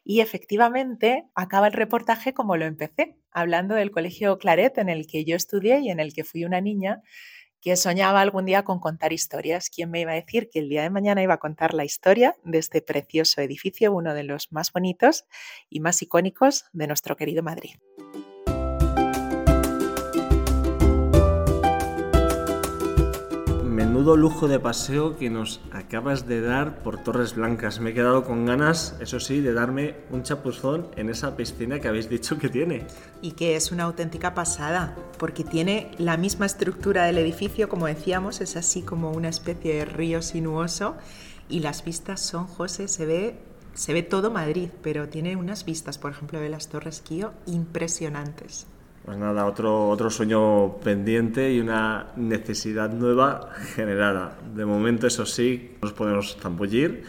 y 0.04 0.20
efectivamente 0.20 1.26
acaba 1.34 1.68
el 1.68 1.74
reportaje 1.74 2.34
como 2.34 2.58
lo 2.58 2.66
empecé, 2.66 3.16
hablando 3.32 3.76
del 3.76 3.92
colegio 3.92 4.38
Claret 4.38 4.78
en 4.80 4.90
el 4.90 5.08
que 5.08 5.24
yo 5.24 5.38
estudié 5.38 5.80
y 5.80 5.90
en 5.90 6.02
el 6.02 6.14
que 6.14 6.26
fui 6.26 6.44
una 6.44 6.60
niña 6.60 7.02
que 7.62 7.76
soñaba 7.76 8.22
algún 8.22 8.46
día 8.46 8.64
con 8.64 8.80
contar 8.80 9.14
historias. 9.14 9.70
¿Quién 9.70 9.92
me 9.92 10.02
iba 10.02 10.12
a 10.12 10.16
decir 10.16 10.50
que 10.50 10.60
el 10.60 10.70
día 10.70 10.82
de 10.82 10.90
mañana 10.90 11.24
iba 11.24 11.36
a 11.36 11.40
contar 11.40 11.74
la 11.74 11.86
historia 11.86 12.36
de 12.44 12.58
este 12.58 12.82
precioso 12.82 13.42
edificio, 13.42 13.94
uno 13.94 14.14
de 14.14 14.24
los 14.24 14.52
más 14.52 14.74
bonitos 14.74 15.26
y 15.70 15.80
más 15.80 16.02
icónicos 16.02 16.66
de 16.74 16.88
nuestro 16.88 17.16
querido 17.16 17.44
Madrid? 17.44 17.76
Menudo 24.00 24.16
lujo 24.16 24.48
de 24.48 24.62
paseo 24.62 25.18
que 25.18 25.30
nos 25.30 25.60
acabas 25.74 26.26
de 26.26 26.40
dar 26.40 26.84
por 26.84 27.04
Torres 27.04 27.36
Blancas. 27.36 27.82
Me 27.82 27.90
he 27.90 27.94
quedado 27.94 28.24
con 28.24 28.46
ganas, 28.46 28.96
eso 29.02 29.20
sí, 29.20 29.42
de 29.42 29.52
darme 29.52 29.98
un 30.10 30.24
chapuzón 30.24 30.88
en 30.96 31.10
esa 31.10 31.36
piscina 31.36 31.82
que 31.82 31.90
habéis 31.90 32.08
dicho 32.08 32.38
que 32.38 32.48
tiene. 32.48 32.88
Y 33.22 33.32
que 33.34 33.58
es 33.58 33.74
una 33.74 33.84
auténtica 33.84 34.34
pasada, 34.34 34.96
porque 35.18 35.44
tiene 35.44 35.92
la 35.98 36.16
misma 36.16 36.46
estructura 36.46 37.04
del 37.04 37.18
edificio, 37.18 37.68
como 37.68 37.88
decíamos, 37.88 38.40
es 38.40 38.56
así 38.56 38.84
como 38.84 39.12
una 39.12 39.28
especie 39.28 39.76
de 39.76 39.84
río 39.84 40.22
sinuoso. 40.22 40.96
Y 41.50 41.60
las 41.60 41.84
vistas 41.84 42.22
son, 42.22 42.48
José, 42.48 42.88
se 42.88 43.06
ve 43.06 43.40
se 43.74 43.92
ve 43.92 44.02
todo 44.02 44.32
Madrid, 44.32 44.70
pero 44.82 45.10
tiene 45.10 45.36
unas 45.36 45.66
vistas, 45.66 45.98
por 45.98 46.12
ejemplo, 46.12 46.40
de 46.40 46.48
las 46.48 46.70
Torres 46.70 47.02
Quío 47.02 47.34
impresionantes. 47.48 48.66
Pues 49.10 49.18
nada, 49.18 49.48
otro, 49.48 49.90
otro 49.90 50.12
sueño 50.12 50.76
pendiente 50.84 51.52
y 51.52 51.60
una 51.60 52.10
necesidad 52.16 52.92
nueva 52.92 53.50
generada. 53.74 54.38
De 54.54 54.66
momento, 54.66 55.08
eso 55.08 55.26
sí, 55.26 55.78
nos 55.82 55.94
podemos 55.94 56.38
zambullir, 56.40 57.06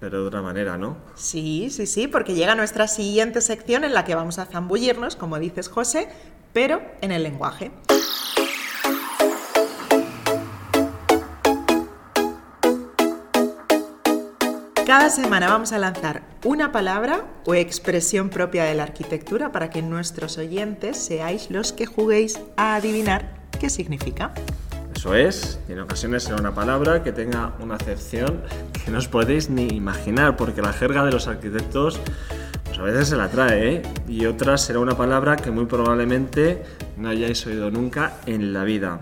pero 0.00 0.22
de 0.22 0.28
otra 0.28 0.40
manera, 0.40 0.78
¿no? 0.78 0.96
Sí, 1.14 1.68
sí, 1.68 1.86
sí, 1.86 2.08
porque 2.08 2.32
llega 2.32 2.54
nuestra 2.54 2.88
siguiente 2.88 3.42
sección 3.42 3.84
en 3.84 3.92
la 3.92 4.06
que 4.06 4.14
vamos 4.14 4.38
a 4.38 4.46
zambullirnos, 4.46 5.14
como 5.14 5.38
dices 5.38 5.68
José, 5.68 6.08
pero 6.54 6.80
en 7.02 7.12
el 7.12 7.22
lenguaje. 7.22 7.70
Cada 14.86 15.10
semana 15.10 15.48
vamos 15.48 15.72
a 15.72 15.78
lanzar 15.78 16.22
una 16.44 16.72
palabra 16.72 17.24
o 17.46 17.54
expresión 17.54 18.30
propia 18.30 18.64
de 18.64 18.74
la 18.74 18.82
arquitectura 18.82 19.52
para 19.52 19.70
que 19.70 19.80
nuestros 19.80 20.38
oyentes 20.38 20.96
seáis 20.96 21.52
los 21.52 21.72
que 21.72 21.86
juguéis 21.86 22.40
a 22.56 22.74
adivinar 22.74 23.32
qué 23.60 23.70
significa. 23.70 24.32
Eso 24.94 25.14
es, 25.14 25.60
y 25.68 25.72
en 25.72 25.80
ocasiones 25.80 26.24
será 26.24 26.36
una 26.36 26.52
palabra 26.52 27.04
que 27.04 27.12
tenga 27.12 27.54
una 27.60 27.76
acepción 27.76 28.42
que 28.72 28.90
no 28.90 28.98
os 28.98 29.06
podéis 29.06 29.50
ni 29.50 29.68
imaginar, 29.68 30.36
porque 30.36 30.62
la 30.62 30.72
jerga 30.72 31.04
de 31.04 31.12
los 31.12 31.28
arquitectos 31.28 32.00
pues 32.64 32.78
a 32.78 32.82
veces 32.82 33.08
se 33.08 33.16
la 33.16 33.28
trae, 33.28 33.74
¿eh? 33.74 33.82
y 34.08 34.26
otras 34.26 34.62
será 34.62 34.80
una 34.80 34.96
palabra 34.96 35.36
que 35.36 35.52
muy 35.52 35.66
probablemente 35.66 36.62
no 36.96 37.08
hayáis 37.08 37.46
oído 37.46 37.70
nunca 37.70 38.14
en 38.26 38.52
la 38.52 38.64
vida. 38.64 38.98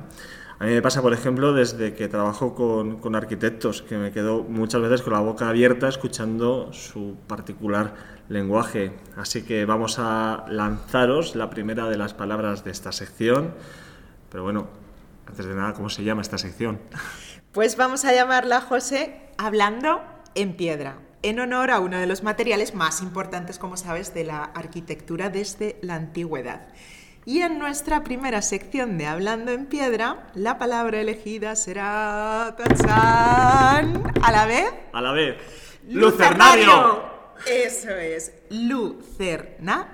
A 0.61 0.67
mí 0.67 0.73
me 0.73 0.83
pasa, 0.83 1.00
por 1.00 1.14
ejemplo, 1.14 1.55
desde 1.55 1.95
que 1.95 2.07
trabajo 2.07 2.55
con, 2.55 3.14
arquitectos, 3.14 3.81
que 3.81 3.97
me 3.97 4.12
quedo 4.12 4.43
muchas 4.43 4.83
veces 4.83 5.00
con 5.00 5.14
la 5.14 5.21
boca 5.21 5.49
abierta 5.49 5.88
escuchando 5.88 6.71
su 6.75 7.17
particular 7.26 7.95
lenguaje. 8.29 8.93
Así 9.17 9.40
que 9.43 9.64
vamos 9.64 9.97
a 9.99 10.45
lanzaros 10.50 11.35
la 11.35 11.49
primera 11.49 11.88
de 11.88 11.97
las 11.97 12.12
palabras 12.12 12.62
de 12.62 12.73
esta 12.73 12.93
sección. 12.93 13.55
Pero 14.31 14.43
bueno, 14.45 14.69
antes 15.26 15.47
de 15.47 15.55
nada, 15.55 15.73
¿cómo 15.73 15.88
se 15.88 16.05
llama 16.05 16.21
esta 16.21 16.37
sección? 16.37 16.79
Pues 17.52 17.76
vamos 17.76 18.05
a 18.05 18.12
llamarla, 18.12 18.61
José, 18.61 19.23
hablando 19.37 20.00
en 20.37 20.55
piedra, 20.55 20.99
en 21.23 21.40
honor 21.40 21.73
a 21.73 21.81
uno 21.81 21.99
de 21.99 22.07
los 22.07 22.23
materiales 22.23 22.76
más 22.76 23.02
importantes, 23.02 23.59
como 23.59 23.76
sabes, 23.76 24.14
de 24.14 24.23
la 24.23 24.45
arquitectura 24.45 25.31
desde 25.31 25.76
la 25.83 25.97
antigüedad. 25.97 26.69
Y 27.27 27.43
en 27.43 27.59
nuestra 27.59 28.03
primera 28.03 28.41
sección 28.41 28.97
de 28.97 29.07
Hablando 29.07 29.53
en 29.53 29.67
Piedra, 29.67 30.31
la 30.35 30.57
palabra 30.59 31.00
elegida 31.00 31.55
será... 31.55 32.57
¡Tachán! 32.57 34.11
¿A 34.23 34.33
la 34.33 34.47
vez? 34.47 34.73
A 34.93 35.03
la 35.03 35.12
vez. 35.12 35.37
¡Lucernario! 35.87 37.05
Eso 37.47 37.91
es, 37.91 38.33
lucernario. 38.50 39.89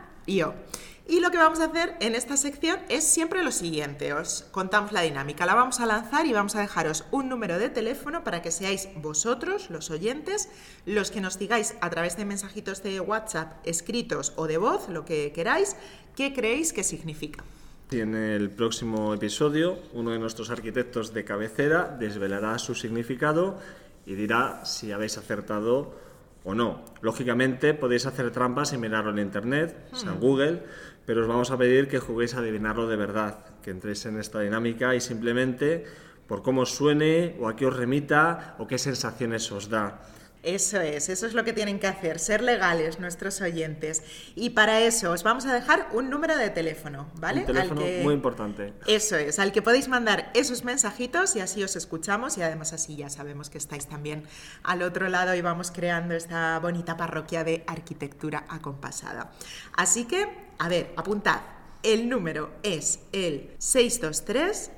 Y 1.09 1.21
lo 1.21 1.31
que 1.31 1.37
vamos 1.39 1.61
a 1.61 1.67
hacer 1.67 1.95
en 2.01 2.17
esta 2.17 2.37
sección 2.37 2.81
es 2.89 3.05
siempre 3.05 3.45
lo 3.45 3.53
siguiente, 3.53 4.13
os 4.13 4.45
contamos 4.51 4.91
la 4.91 5.03
dinámica, 5.03 5.47
la 5.47 5.55
vamos 5.55 5.79
a 5.79 5.87
lanzar 5.87 6.27
y 6.27 6.33
vamos 6.33 6.57
a 6.57 6.61
dejaros 6.61 7.05
un 7.13 7.29
número 7.29 7.61
de 7.61 7.69
teléfono 7.69 8.25
para 8.25 8.43
que 8.43 8.51
seáis 8.51 8.89
vosotros, 8.97 9.71
los 9.71 9.93
oyentes, 9.93 10.49
los 10.85 11.13
que 11.13 11.21
nos 11.21 11.39
digáis 11.39 11.77
a 11.81 11.91
través 11.91 12.17
de 12.17 12.25
mensajitos 12.25 12.83
de 12.83 12.99
WhatsApp 12.99 13.65
escritos 13.65 14.33
o 14.35 14.49
de 14.49 14.59
voz, 14.59 14.89
lo 14.89 15.05
que 15.05 15.31
queráis, 15.33 15.77
qué 16.17 16.35
creéis 16.35 16.73
que 16.73 16.83
significa. 16.83 17.45
Y 17.93 18.01
en 18.01 18.17
el 18.17 18.51
próximo 18.51 19.15
episodio, 19.15 19.79
uno 19.93 20.11
de 20.11 20.19
nuestros 20.19 20.51
arquitectos 20.51 21.15
de 21.15 21.25
cabecera 21.25 21.97
desvelará 22.01 22.59
su 22.59 22.75
significado 22.75 23.61
y 24.07 24.17
dirá 24.17 24.65
si 24.65 24.91
habéis 24.91 25.19
acertado 25.19 25.95
o 26.43 26.55
no. 26.55 26.85
Lógicamente 27.01 27.75
podéis 27.75 28.07
hacer 28.07 28.31
trampas 28.31 28.73
y 28.73 28.79
mirarlo 28.79 29.11
en 29.11 29.19
internet, 29.19 29.77
en 29.93 30.09
Hmm. 30.09 30.21
Google, 30.21 30.63
pero 31.07 31.23
os 31.23 31.29
vamos 31.29 31.51
a 31.51 31.57
pedir 31.57 31.89
que 31.89 31.99
juguéis 31.99 32.35
a 32.35 32.39
adivinarlo 32.41 32.87
de 32.89 32.97
verdad, 32.97 33.39
que 33.63 33.71
entréis 33.71 34.05
en 34.07 34.19
esta 34.19 34.41
dinámica 34.41 34.95
y 34.95 35.01
simplemente 35.01 35.85
por 36.27 36.43
cómo 36.43 36.63
os 36.63 36.75
suene 36.75 37.37
o 37.41 37.49
a 37.49 37.55
qué 37.57 37.67
os 37.67 37.77
remita 37.77 38.57
o 38.59 38.67
qué 38.67 38.79
sensaciones 38.79 39.51
os 39.53 39.69
da. 39.71 40.03
Eso 40.43 40.81
es, 40.81 41.09
eso 41.09 41.27
es 41.27 41.35
lo 41.35 41.43
que 41.43 41.53
tienen 41.53 41.81
que 41.81 41.89
hacer, 41.89 42.21
ser 42.21 42.41
legales 42.41 43.01
nuestros 43.01 43.41
oyentes. 43.41 44.05
Y 44.37 44.51
para 44.51 44.81
eso 44.81 45.11
os 45.11 45.25
vamos 45.25 45.45
a 45.45 45.53
dejar 45.53 45.89
un 45.93 46.09
número 46.09 46.37
de 46.37 46.51
teléfono, 46.51 47.11
¿vale? 47.19 47.41
Un 47.41 47.47
teléfono 47.47 47.81
que- 47.81 48.01
muy 48.05 48.15
importante. 48.15 48.73
Eso 48.87 49.17
es, 49.17 49.41
al 49.41 49.51
que 49.51 49.61
podéis 49.61 49.89
mandar 49.89 50.31
esos 50.35 50.63
mensajitos 50.63 51.35
y 51.35 51.41
así 51.41 51.65
os 51.65 51.75
escuchamos 51.75 52.39
y 52.39 52.43
además 52.43 52.73
así 52.73 52.95
ya 52.95 53.09
sabemos 53.11 53.51
que 53.51 53.59
estáis 53.59 53.87
también 53.87 54.23
al 54.63 54.83
otro 54.83 55.09
lado 55.09 55.35
y 55.35 55.41
vamos 55.41 55.73
creando 55.73 56.15
esta 56.15 56.57
bonita 56.61 56.97
parroquia 56.97 57.43
de 57.43 57.65
arquitectura 57.67 58.45
acompasada. 58.49 59.33
Así 59.77 60.05
que, 60.05 60.29
a 60.59 60.69
ver, 60.69 60.93
apuntad. 60.97 61.41
El 61.83 62.09
número 62.09 62.51
es 62.63 63.01
el 63.13 63.55
623 63.59 64.71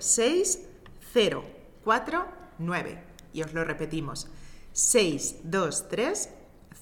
006 0.00 0.60
049 1.12 3.02
y 3.32 3.42
os 3.42 3.52
lo 3.52 3.64
repetimos. 3.64 4.28
623 4.72 6.30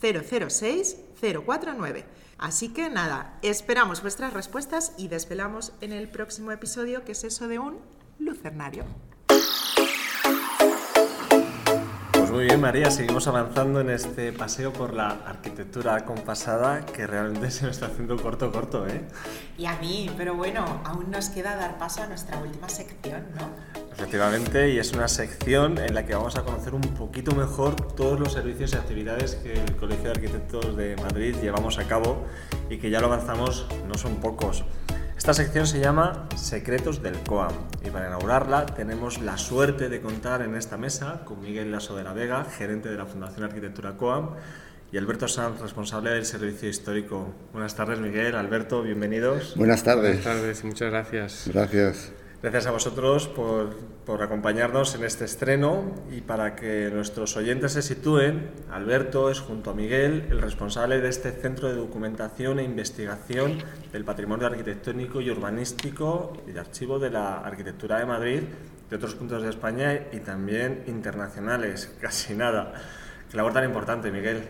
006 0.00 0.96
049. 1.20 2.04
Así 2.38 2.70
que 2.70 2.90
nada, 2.90 3.38
esperamos 3.42 4.02
vuestras 4.02 4.32
respuestas 4.32 4.92
y 4.96 5.08
desvelamos 5.08 5.72
en 5.80 5.92
el 5.92 6.08
próximo 6.08 6.50
episodio 6.50 7.04
qué 7.04 7.12
es 7.12 7.24
eso 7.24 7.46
de 7.48 7.58
un 7.58 7.78
lucernario. 8.18 8.84
Muy 12.32 12.44
bien, 12.44 12.62
María, 12.62 12.90
seguimos 12.90 13.26
avanzando 13.26 13.80
en 13.80 13.90
este 13.90 14.32
paseo 14.32 14.72
por 14.72 14.94
la 14.94 15.08
arquitectura 15.26 16.06
compasada 16.06 16.86
que 16.86 17.06
realmente 17.06 17.50
se 17.50 17.66
me 17.66 17.70
está 17.70 17.86
haciendo 17.86 18.16
corto, 18.16 18.50
corto, 18.50 18.86
¿eh? 18.86 19.02
Y 19.58 19.66
a 19.66 19.76
mí, 19.76 20.10
pero 20.16 20.34
bueno, 20.34 20.80
aún 20.84 21.10
nos 21.10 21.28
queda 21.28 21.56
dar 21.56 21.78
paso 21.78 22.02
a 22.02 22.06
nuestra 22.06 22.38
última 22.38 22.70
sección, 22.70 23.26
¿no? 23.36 23.50
Efectivamente, 23.92 24.70
y 24.70 24.78
es 24.78 24.92
una 24.94 25.08
sección 25.08 25.76
en 25.76 25.94
la 25.94 26.06
que 26.06 26.14
vamos 26.14 26.36
a 26.36 26.42
conocer 26.42 26.74
un 26.74 26.80
poquito 26.80 27.34
mejor 27.34 27.76
todos 27.94 28.18
los 28.18 28.32
servicios 28.32 28.72
y 28.72 28.76
actividades 28.76 29.34
que 29.34 29.52
el 29.52 29.76
Colegio 29.76 30.04
de 30.04 30.10
Arquitectos 30.12 30.74
de 30.74 30.96
Madrid 30.96 31.36
llevamos 31.42 31.78
a 31.78 31.84
cabo 31.84 32.24
y 32.70 32.78
que 32.78 32.88
ya 32.88 33.00
lo 33.00 33.08
avanzamos, 33.08 33.66
no 33.86 33.94
son 33.94 34.16
pocos. 34.16 34.64
Esta 35.22 35.34
sección 35.34 35.68
se 35.68 35.78
llama 35.78 36.26
Secretos 36.34 37.00
del 37.00 37.16
COAM 37.20 37.52
y 37.86 37.90
para 37.90 38.08
inaugurarla 38.08 38.66
tenemos 38.66 39.20
la 39.20 39.38
suerte 39.38 39.88
de 39.88 40.00
contar 40.00 40.42
en 40.42 40.56
esta 40.56 40.76
mesa 40.76 41.20
con 41.24 41.40
Miguel 41.40 41.70
Lasso 41.70 41.94
de 41.94 42.02
la 42.02 42.12
Vega, 42.12 42.44
gerente 42.44 42.88
de 42.88 42.96
la 42.96 43.06
Fundación 43.06 43.44
Arquitectura 43.44 43.96
COAM, 43.96 44.30
y 44.90 44.98
Alberto 44.98 45.28
Sanz, 45.28 45.60
responsable 45.60 46.10
del 46.10 46.26
Servicio 46.26 46.68
Histórico. 46.68 47.32
Buenas 47.52 47.76
tardes, 47.76 48.00
Miguel, 48.00 48.34
Alberto, 48.34 48.82
bienvenidos. 48.82 49.54
Buenas 49.54 49.84
tardes. 49.84 50.24
Buenas 50.24 50.24
tardes 50.24 50.64
y 50.64 50.66
muchas 50.66 50.90
gracias. 50.90 51.44
Gracias. 51.46 52.12
Gracias 52.42 52.66
a 52.66 52.72
vosotros 52.72 53.28
por, 53.28 53.76
por 54.04 54.20
acompañarnos 54.20 54.96
en 54.96 55.04
este 55.04 55.24
estreno 55.24 55.94
y 56.10 56.22
para 56.22 56.56
que 56.56 56.90
nuestros 56.92 57.36
oyentes 57.36 57.70
se 57.70 57.82
sitúen, 57.82 58.50
Alberto 58.68 59.30
es 59.30 59.38
junto 59.38 59.70
a 59.70 59.74
Miguel 59.74 60.26
el 60.28 60.42
responsable 60.42 61.00
de 61.00 61.08
este 61.08 61.30
Centro 61.30 61.68
de 61.68 61.76
Documentación 61.76 62.58
e 62.58 62.64
Investigación 62.64 63.58
del 63.92 64.04
Patrimonio 64.04 64.48
Arquitectónico 64.48 65.20
y 65.20 65.30
Urbanístico 65.30 66.32
y 66.48 66.50
de 66.50 66.58
Archivo 66.58 66.98
de 66.98 67.10
la 67.10 67.36
Arquitectura 67.38 68.00
de 68.00 68.06
Madrid, 68.06 68.40
de 68.90 68.96
otros 68.96 69.14
puntos 69.14 69.44
de 69.44 69.48
España 69.48 70.08
y 70.10 70.18
también 70.18 70.82
internacionales, 70.88 71.94
casi 72.00 72.34
nada. 72.34 72.74
Qué 73.30 73.36
labor 73.36 73.52
tan 73.52 73.62
importante, 73.62 74.10
Miguel. 74.10 74.42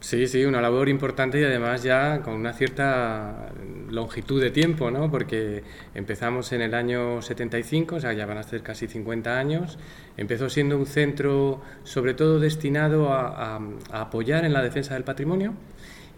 Sí, 0.00 0.26
sí, 0.26 0.44
una 0.44 0.60
labor 0.60 0.90
importante 0.90 1.40
y 1.40 1.44
además 1.44 1.82
ya 1.82 2.20
con 2.20 2.34
una 2.34 2.52
cierta 2.52 3.50
longitud 3.90 4.40
de 4.40 4.50
tiempo, 4.50 4.90
¿no? 4.90 5.10
Porque 5.10 5.62
empezamos 5.94 6.52
en 6.52 6.62
el 6.62 6.74
año 6.74 7.22
75, 7.22 7.96
o 7.96 8.00
sea, 8.00 8.12
ya 8.12 8.26
van 8.26 8.38
a 8.38 8.42
ser 8.42 8.62
casi 8.62 8.86
50 8.88 9.38
años. 9.38 9.78
Empezó 10.16 10.48
siendo 10.48 10.76
un 10.78 10.86
centro 10.86 11.60
sobre 11.84 12.14
todo 12.14 12.40
destinado 12.40 13.12
a, 13.12 13.56
a- 13.56 13.60
apoyar 14.00 14.44
en 14.44 14.52
la 14.52 14.62
defensa 14.62 14.94
del 14.94 15.04
patrimonio. 15.04 15.54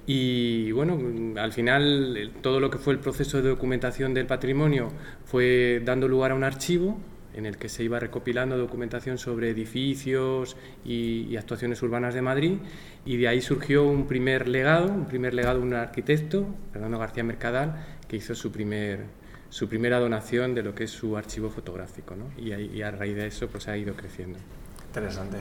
Y 0.06 0.72
bueno, 0.72 0.98
al 1.40 1.52
final 1.52 2.16
el- 2.16 2.30
todo 2.30 2.58
lo 2.61 2.70
que 2.70 2.78
fue 2.78 2.92
el 2.92 2.98
proceso 2.98 3.40
de 3.40 3.48
documentación 3.50 4.14
del 4.14 4.26
patrimonio 4.26 4.88
fue 5.24 5.80
dando 5.85 6.08
lugar 6.08 6.32
a 6.32 6.35
un 6.35 6.44
archivo 6.44 6.98
en 7.35 7.47
el 7.47 7.57
que 7.57 7.68
se 7.68 7.83
iba 7.83 7.99
recopilando 7.99 8.57
documentación 8.59 9.18
sobre 9.18 9.51
edificios 9.51 10.57
y, 10.85 11.27
y 11.31 11.37
actuaciones 11.37 11.83
urbanas 11.83 12.14
de 12.14 12.23
Madrid 12.23 12.59
y 13.05 13.16
de 13.16 13.29
ahí 13.29 13.40
surgió 13.40 13.85
un 13.85 14.07
primer 14.07 14.49
legado, 14.49 14.87
un 14.92 15.07
primer 15.07 15.35
legado 15.35 15.59
de 15.61 15.64
un 15.66 15.75
arquitecto, 15.75 16.47
Fernando 16.73 16.99
García 16.99 17.25
Mercadal, 17.25 17.85
que 18.09 18.16
hizo 18.16 18.35
su 18.35 18.53
primer 18.53 19.01
su 19.49 19.68
primera 19.68 19.99
donación 19.99 20.55
de 20.55 20.62
lo 20.62 20.75
que 20.75 20.85
es 20.85 20.90
su 20.90 21.14
archivo 21.14 21.51
fotográfico, 21.51 22.16
¿no? 22.16 22.25
y, 22.38 22.53
ahí- 22.53 22.71
y 22.75 22.81
a 22.81 22.90
raíz 22.90 23.14
de 23.16 23.27
eso 23.27 23.49
pues 23.49 23.68
ha 23.68 23.77
ido 23.77 23.95
creciendo. 23.95 24.38
Interesante. 24.87 25.37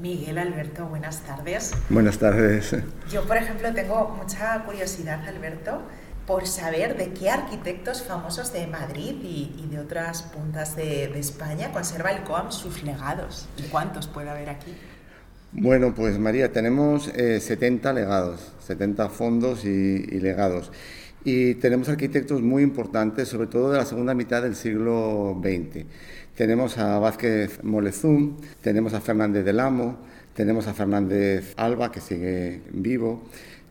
Miguel 0.00 0.38
Alberto, 0.38 0.86
buenas 0.86 1.22
tardes. 1.22 1.72
Buenas 1.88 2.18
tardes. 2.18 2.74
Yo, 3.12 3.22
por 3.24 3.36
ejemplo, 3.36 3.72
tengo 3.74 4.08
mucha 4.08 4.64
curiosidad, 4.64 5.20
Alberto, 5.28 5.82
por 6.32 6.46
saber 6.46 6.96
de 6.96 7.10
qué 7.12 7.28
arquitectos 7.28 8.02
famosos 8.04 8.54
de 8.54 8.66
Madrid 8.66 9.16
y, 9.22 9.52
y 9.62 9.68
de 9.70 9.78
otras 9.78 10.22
puntas 10.22 10.74
de, 10.76 11.08
de 11.08 11.18
España 11.18 11.70
conserva 11.74 12.10
el 12.10 12.22
COAM 12.22 12.50
sus 12.50 12.82
legados. 12.84 13.46
¿Y 13.58 13.64
cuántos 13.64 14.06
puede 14.06 14.30
haber 14.30 14.48
aquí? 14.48 14.72
Bueno, 15.52 15.94
pues 15.94 16.18
María, 16.18 16.50
tenemos 16.50 17.08
eh, 17.08 17.38
70 17.38 17.92
legados, 17.92 18.50
70 18.66 19.10
fondos 19.10 19.66
y, 19.66 19.68
y 19.68 20.20
legados. 20.20 20.72
Y 21.22 21.56
tenemos 21.56 21.90
arquitectos 21.90 22.40
muy 22.40 22.62
importantes, 22.62 23.28
sobre 23.28 23.48
todo 23.48 23.70
de 23.70 23.76
la 23.76 23.84
segunda 23.84 24.14
mitad 24.14 24.40
del 24.40 24.56
siglo 24.56 25.38
XX. 25.38 25.84
Tenemos 26.34 26.78
a 26.78 26.98
Vázquez 26.98 27.62
Molezum, 27.62 28.38
tenemos 28.62 28.94
a 28.94 29.02
Fernández 29.02 29.44
del 29.44 29.60
Amo, 29.60 29.98
tenemos 30.32 30.66
a 30.66 30.72
Fernández 30.72 31.52
Alba, 31.58 31.92
que 31.92 32.00
sigue 32.00 32.62
vivo, 32.70 33.22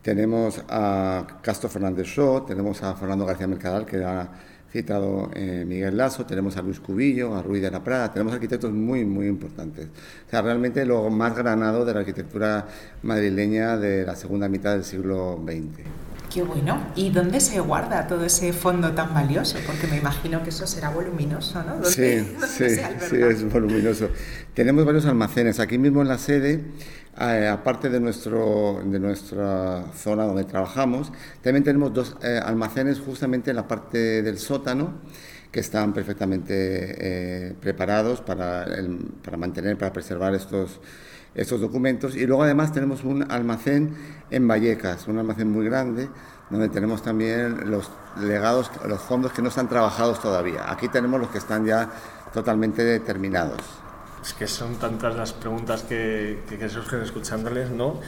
tenemos 0.01 0.63
a 0.67 1.39
Castro 1.41 1.69
Fernández 1.69 2.07
Shaw, 2.07 2.45
tenemos 2.45 2.81
a 2.83 2.95
Fernando 2.95 3.25
García 3.25 3.47
Mercadal, 3.47 3.85
que 3.85 4.03
ha 4.03 4.29
citado 4.71 5.29
eh, 5.33 5.65
Miguel 5.67 5.97
Lasso, 5.97 6.25
tenemos 6.25 6.55
a 6.57 6.61
Luis 6.61 6.79
Cubillo, 6.79 7.35
a 7.35 7.41
Ruiz 7.41 7.61
de 7.61 7.69
la 7.69 7.83
Prada, 7.83 8.11
tenemos 8.11 8.33
arquitectos 8.33 8.71
muy, 8.71 9.03
muy 9.05 9.27
importantes. 9.27 9.87
O 10.27 10.29
sea, 10.29 10.41
realmente 10.41 10.85
lo 10.85 11.09
más 11.09 11.35
granado 11.35 11.83
de 11.83 11.93
la 11.93 11.99
arquitectura 11.99 12.67
madrileña 13.03 13.77
de 13.77 14.05
la 14.05 14.15
segunda 14.15 14.47
mitad 14.47 14.73
del 14.73 14.85
siglo 14.85 15.39
XX. 15.45 15.85
Qué 16.33 16.43
bueno. 16.43 16.81
¿Y 16.95 17.09
dónde 17.09 17.41
se 17.41 17.59
guarda 17.59 18.07
todo 18.07 18.23
ese 18.23 18.53
fondo 18.53 18.93
tan 18.93 19.13
valioso? 19.13 19.57
Porque 19.65 19.87
me 19.87 19.97
imagino 19.97 20.41
que 20.43 20.49
eso 20.49 20.65
será 20.65 20.89
voluminoso, 20.89 21.61
¿no? 21.63 21.73
¿Dónde- 21.73 21.89
Sí, 21.89 22.35
sí, 22.47 22.69
sí, 23.09 23.15
es 23.21 23.51
voluminoso. 23.51 24.09
Tenemos 24.53 24.85
varios 24.85 25.05
almacenes. 25.05 25.59
Aquí 25.59 25.77
mismo 25.77 26.01
en 26.01 26.07
la 26.07 26.17
sede, 26.17 26.63
eh, 27.19 27.47
aparte 27.51 27.89
de, 27.89 27.99
nuestro, 27.99 28.81
de 28.85 28.99
nuestra 28.99 29.91
zona 29.93 30.23
donde 30.23 30.45
trabajamos, 30.45 31.11
también 31.41 31.65
tenemos 31.65 31.93
dos 31.93 32.15
eh, 32.23 32.39
almacenes 32.41 32.99
justamente 32.99 33.49
en 33.49 33.57
la 33.57 33.67
parte 33.67 34.21
del 34.21 34.37
sótano 34.37 35.01
que 35.51 35.59
están 35.59 35.91
perfectamente 35.93 36.53
eh, 37.49 37.55
preparados 37.59 38.21
para, 38.21 38.63
el- 38.63 38.99
para 39.21 39.35
mantener, 39.35 39.77
para 39.77 39.91
preservar 39.91 40.33
estos, 40.33 40.79
estos 41.35 41.61
documentos. 41.61 42.15
Y 42.15 42.25
luego 42.25 42.43
además 42.43 42.73
tenemos 42.73 43.03
un 43.03 43.29
almacén 43.31 43.95
en 44.29 44.47
Vallecas, 44.47 45.07
un 45.07 45.17
almacén 45.17 45.49
muy 45.51 45.65
grande, 45.65 46.09
donde 46.49 46.69
tenemos 46.69 47.01
también 47.01 47.69
los 47.69 47.89
legados, 48.19 48.71
los 48.87 49.01
fondos 49.01 49.31
que 49.31 49.41
no 49.41 49.49
están 49.49 49.69
trabajados 49.69 50.21
todavía. 50.21 50.71
Aquí 50.71 50.89
tenemos 50.89 51.19
los 51.19 51.29
que 51.29 51.37
están 51.37 51.65
ya 51.65 51.89
totalmente 52.33 52.99
terminados. 52.99 53.61
Es 54.23 54.33
que 54.33 54.47
son 54.47 54.75
tantas 54.75 55.15
las 55.15 55.33
preguntas 55.33 55.81
que, 55.81 56.43
que, 56.47 56.57
que 56.57 56.69
surgen 56.69 57.01
escuchándoles, 57.01 57.71
¿no? 57.71 57.99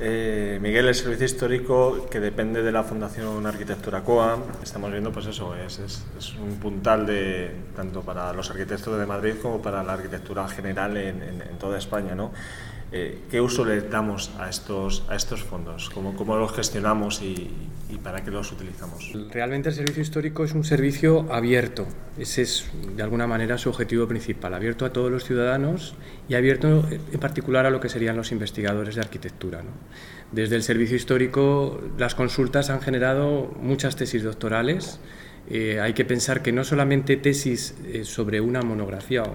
Eh, 0.00 0.58
Miguel, 0.60 0.88
el 0.88 0.94
servicio 0.94 1.24
histórico 1.24 2.08
que 2.10 2.18
depende 2.18 2.62
de 2.62 2.72
la 2.72 2.82
Fundación 2.82 3.46
Arquitectura 3.46 4.02
COA, 4.02 4.38
estamos 4.62 4.90
viendo, 4.90 5.12
pues 5.12 5.26
eso, 5.26 5.54
es, 5.54 5.78
es, 5.78 6.02
es 6.18 6.34
un 6.34 6.56
puntal 6.56 7.06
de 7.06 7.54
tanto 7.76 8.02
para 8.02 8.32
los 8.32 8.50
arquitectos 8.50 8.98
de 8.98 9.06
Madrid 9.06 9.34
como 9.40 9.62
para 9.62 9.82
la 9.82 9.94
arquitectura 9.94 10.48
general 10.48 10.96
en, 10.96 11.22
en, 11.22 11.42
en 11.42 11.58
toda 11.58 11.78
España, 11.78 12.14
¿no? 12.14 12.32
Eh, 12.92 13.18
¿qué 13.30 13.40
uso 13.40 13.64
le 13.64 13.80
damos 13.80 14.30
a 14.38 14.48
estos, 14.48 15.04
a 15.08 15.16
estos 15.16 15.42
fondos? 15.42 15.90
¿Cómo, 15.90 16.14
cómo 16.14 16.36
los 16.36 16.52
gestionamos 16.52 17.22
y, 17.22 17.50
y, 17.88 17.96
para 17.96 18.22
qué 18.22 18.30
los 18.30 18.52
utilizamos? 18.52 19.12
Realmente 19.30 19.70
el 19.70 19.74
servicio 19.74 20.02
histórico 20.02 20.44
es 20.44 20.52
un 20.52 20.64
servicio 20.64 21.32
abierto. 21.32 21.86
Ese 22.18 22.42
es, 22.42 22.70
de 22.94 23.02
alguna 23.02 23.26
manera, 23.26 23.56
su 23.56 23.70
objetivo 23.70 24.06
principal. 24.06 24.52
Abierto 24.52 24.84
a 24.84 24.92
todos 24.92 25.10
los 25.10 25.24
ciudadanos 25.24 25.94
y 26.28 26.34
abierto 26.34 26.86
en 26.90 27.20
particular 27.20 27.64
a 27.64 27.70
lo 27.70 27.80
que 27.80 27.88
serían 27.88 28.16
los 28.16 28.30
investigadores 28.30 28.94
de 28.94 29.00
arquitectura. 29.00 29.62
¿no? 29.62 29.70
Desde 30.30 30.56
el 30.56 30.62
servicio 30.62 30.96
histórico, 30.96 31.80
las 31.98 32.14
consultas 32.14 32.68
han 32.68 32.80
generado 32.80 33.54
muchas 33.60 33.96
tesis 33.96 34.22
doctorales 34.22 35.00
eh, 35.54 35.78
hay 35.80 35.92
que 35.92 36.06
pensar 36.06 36.40
que 36.40 36.50
no 36.50 36.64
solamente 36.64 37.18
tesis 37.18 37.74
eh, 37.84 38.04
sobre 38.04 38.40
una 38.40 38.62
monografía 38.62 39.22
o, 39.22 39.32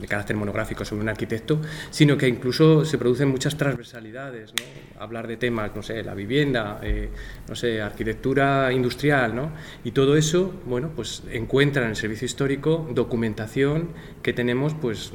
de 0.00 0.06
carácter 0.06 0.36
monográfico 0.36 0.84
sobre 0.84 1.02
un 1.02 1.08
arquitecto, 1.08 1.60
sino 1.90 2.16
que 2.16 2.28
incluso 2.28 2.84
se 2.84 2.96
producen 2.98 3.30
muchas 3.30 3.56
transversalidades, 3.56 4.52
¿no? 4.52 5.02
hablar 5.02 5.26
de 5.26 5.36
temas, 5.36 5.72
no 5.74 5.82
sé, 5.82 6.04
la 6.04 6.14
vivienda, 6.14 6.78
eh, 6.84 7.08
no 7.48 7.56
sé, 7.56 7.82
arquitectura 7.82 8.72
industrial, 8.72 9.34
¿no? 9.34 9.50
y 9.82 9.90
todo 9.90 10.16
eso, 10.16 10.54
bueno, 10.66 10.92
pues 10.94 11.24
encuentra 11.32 11.82
en 11.82 11.90
el 11.90 11.96
servicio 11.96 12.26
histórico 12.26 12.88
documentación 12.94 13.88
que 14.22 14.32
tenemos, 14.32 14.74
pues 14.74 15.12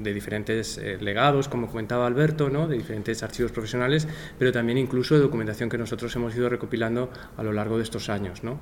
de 0.00 0.12
diferentes 0.12 0.78
legados, 1.00 1.48
como 1.48 1.68
comentaba 1.68 2.06
Alberto, 2.06 2.50
¿no? 2.50 2.66
de 2.68 2.76
diferentes 2.76 3.22
archivos 3.22 3.52
profesionales, 3.52 4.06
pero 4.38 4.52
también 4.52 4.78
incluso 4.78 5.14
de 5.14 5.20
documentación 5.20 5.70
que 5.70 5.78
nosotros 5.78 6.14
hemos 6.16 6.36
ido 6.36 6.48
recopilando 6.48 7.10
a 7.36 7.42
lo 7.42 7.52
largo 7.52 7.78
de 7.78 7.84
estos 7.84 8.10
años. 8.10 8.44
¿no? 8.44 8.58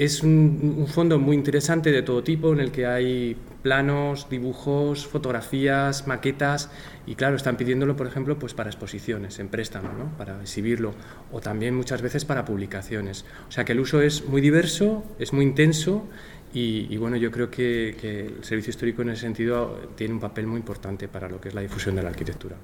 Es 0.00 0.22
un, 0.22 0.86
fondo 0.88 1.18
muy 1.18 1.36
interesante 1.36 1.92
de 1.92 2.00
todo 2.00 2.24
tipo 2.24 2.54
en 2.54 2.60
el 2.60 2.72
que 2.72 2.86
hay 2.86 3.36
planos, 3.62 4.30
dibujos, 4.30 5.06
fotografías, 5.06 6.06
maquetas 6.06 6.70
y 7.06 7.16
claro, 7.16 7.36
están 7.36 7.58
pidiéndolo, 7.58 7.96
por 7.96 8.06
ejemplo, 8.06 8.38
pues 8.38 8.54
para 8.54 8.70
exposiciones, 8.70 9.38
en 9.40 9.48
préstamo, 9.48 9.92
¿no? 9.92 10.16
para 10.16 10.40
exhibirlo 10.40 10.94
o 11.30 11.40
también 11.42 11.74
muchas 11.76 12.00
veces 12.00 12.24
para 12.24 12.46
publicaciones. 12.46 13.26
O 13.50 13.52
sea 13.52 13.66
que 13.66 13.72
el 13.72 13.80
uso 13.80 14.00
es 14.00 14.24
muy 14.26 14.40
diverso, 14.40 15.04
es 15.18 15.34
muy 15.34 15.44
intenso 15.44 16.08
y, 16.54 16.96
bueno, 16.96 17.18
yo 17.18 17.30
creo 17.30 17.50
que, 17.50 17.94
que 18.00 18.20
el 18.20 18.42
servicio 18.42 18.70
histórico 18.70 19.02
en 19.02 19.10
ese 19.10 19.20
sentido 19.20 19.90
tiene 19.96 20.14
un 20.14 20.20
papel 20.20 20.46
muy 20.46 20.60
importante 20.60 21.08
para 21.08 21.28
lo 21.28 21.42
que 21.42 21.50
es 21.50 21.54
la 21.54 21.60
difusión 21.60 21.94
de 21.94 22.02
la 22.02 22.08
arquitectura. 22.08 22.56